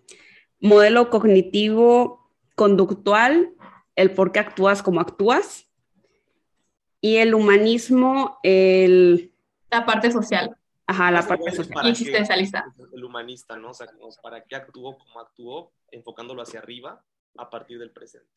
modelo 0.61 1.11
cognitivo 1.11 2.31
conductual, 2.55 3.55
el 3.97 4.13
por 4.13 4.33
qué 4.33 4.41
actúas 4.41 4.83
como 4.83 5.01
actúas, 5.01 5.67
y 7.01 7.17
el 7.17 7.35
humanismo, 7.35 8.39
el... 8.43 9.33
La 9.71 9.87
parte 9.87 10.11
social. 10.11 10.57
Ajá, 10.87 11.11
la 11.11 11.27
parte 11.27 11.53
social. 11.53 11.89
Existencialista. 11.89 12.75
El 12.93 13.05
humanista, 13.05 13.57
¿no? 13.57 13.71
O 13.71 13.75
sea, 13.75 13.89
para 14.23 14.43
qué 14.45 14.57
actuó 14.57 14.99
como 14.99 15.21
actuó, 15.21 15.73
enfocándolo 15.93 16.43
hacia 16.43 16.61
arriba 16.61 17.03
a 17.37 17.49
partir 17.49 17.79
del 17.79 17.93
presente. 17.93 18.29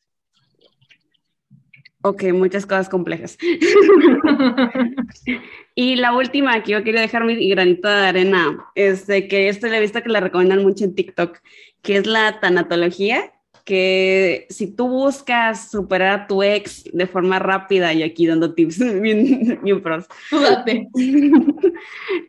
Ok, 2.06 2.24
muchas 2.34 2.66
cosas 2.66 2.90
complejas. 2.90 3.38
y 5.74 5.96
la 5.96 6.14
última 6.14 6.62
que 6.62 6.72
yo 6.72 6.84
quería 6.84 7.00
dejar 7.00 7.24
mi 7.24 7.48
granito 7.48 7.88
de 7.88 7.94
arena 7.94 8.62
es 8.74 9.06
de 9.06 9.26
que 9.26 9.48
esta 9.48 9.68
la 9.68 9.78
he 9.78 9.80
visto 9.80 10.02
que 10.02 10.10
la 10.10 10.20
recomiendan 10.20 10.62
mucho 10.62 10.84
en 10.84 10.94
TikTok, 10.94 11.38
que 11.80 11.96
es 11.96 12.06
la 12.06 12.40
tanatología, 12.40 13.32
que 13.64 14.46
si 14.50 14.66
tú 14.66 14.86
buscas 14.86 15.70
superar 15.70 16.20
a 16.20 16.26
tu 16.26 16.42
ex 16.42 16.84
de 16.92 17.06
forma 17.06 17.38
rápida, 17.38 17.94
y 17.94 18.02
aquí 18.02 18.26
dando 18.26 18.52
tips 18.52 18.78
bien, 19.00 19.60
bien 19.62 19.82
pros, 19.82 20.04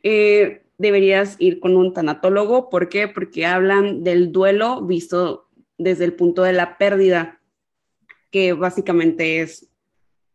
eh, 0.04 0.62
deberías 0.78 1.36
ir 1.38 1.60
con 1.60 1.76
un 1.76 1.92
tanatólogo. 1.92 2.70
¿Por 2.70 2.88
qué? 2.88 3.10
Porque 3.10 3.46
hablan 3.46 4.06
del 4.06 4.32
duelo 4.32 4.84
visto 4.84 5.50
desde 5.78 6.06
el 6.06 6.14
punto 6.14 6.44
de 6.44 6.54
la 6.54 6.78
pérdida 6.78 7.35
que 8.36 8.52
básicamente 8.52 9.40
es 9.40 9.66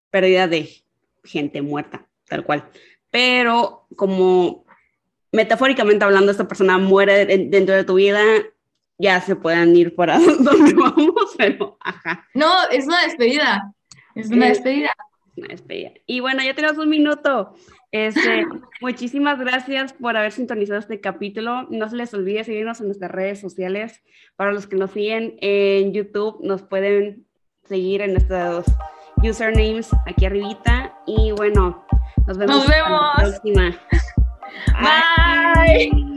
pérdida 0.09 0.49
de 0.49 0.71
gente 1.23 1.61
muerta, 1.61 2.07
tal 2.27 2.47
cual. 2.47 2.67
Pero 3.11 3.89
como 3.95 4.65
metafóricamente 5.33 6.07
hablando, 6.07 6.33
esta 6.33 6.49
persona 6.49 6.79
muere 6.79 7.27
dentro 7.27 7.75
de 7.75 7.85
tu 7.85 7.97
vida, 7.97 8.23
ya 8.97 9.21
se 9.21 9.37
puedan 9.37 9.77
ir 9.77 9.95
para 9.95 10.19
donde 10.41 10.73
vamos, 10.73 11.35
pero 11.37 11.77
ajá. 11.83 12.27
No, 12.33 12.51
es 12.71 12.87
una 12.87 13.03
despedida. 13.03 13.71
Es 14.15 14.31
una 14.31 14.47
despedida. 14.47 14.95
Una 15.37 15.49
despedida. 15.49 15.93
Y 16.07 16.21
bueno, 16.21 16.43
ya 16.43 16.55
tenemos 16.55 16.79
un 16.79 16.89
minuto. 16.89 17.55
Este, 17.93 18.47
muchísimas 18.81 19.39
gracias 19.41 19.93
por 19.93 20.17
haber 20.17 20.33
sintonizado 20.33 20.79
este 20.79 21.03
capítulo. 21.03 21.65
No 21.65 21.91
se 21.91 21.97
les 21.97 22.15
olvide 22.15 22.45
seguirnos 22.45 22.81
en 22.81 22.87
nuestras 22.87 23.11
redes 23.11 23.41
sociales. 23.41 24.03
Para 24.37 24.53
los 24.53 24.67
que 24.67 24.77
nos 24.77 24.93
siguen 24.93 25.37
en 25.43 25.93
YouTube, 25.93 26.39
nos 26.43 26.63
pueden 26.63 27.27
seguir 27.71 28.03
en 28.03 28.15
nuestros 28.15 28.67
usernames 29.23 29.91
aquí 30.07 30.27
arribita. 30.27 30.93
Y 31.07 31.31
bueno, 31.33 31.85
nos 32.27 32.37
vemos, 32.37 32.57
nos 32.57 32.67
vemos. 32.67 33.01
la 33.17 33.23
próxima. 33.23 33.77
Bye. 34.83 36.10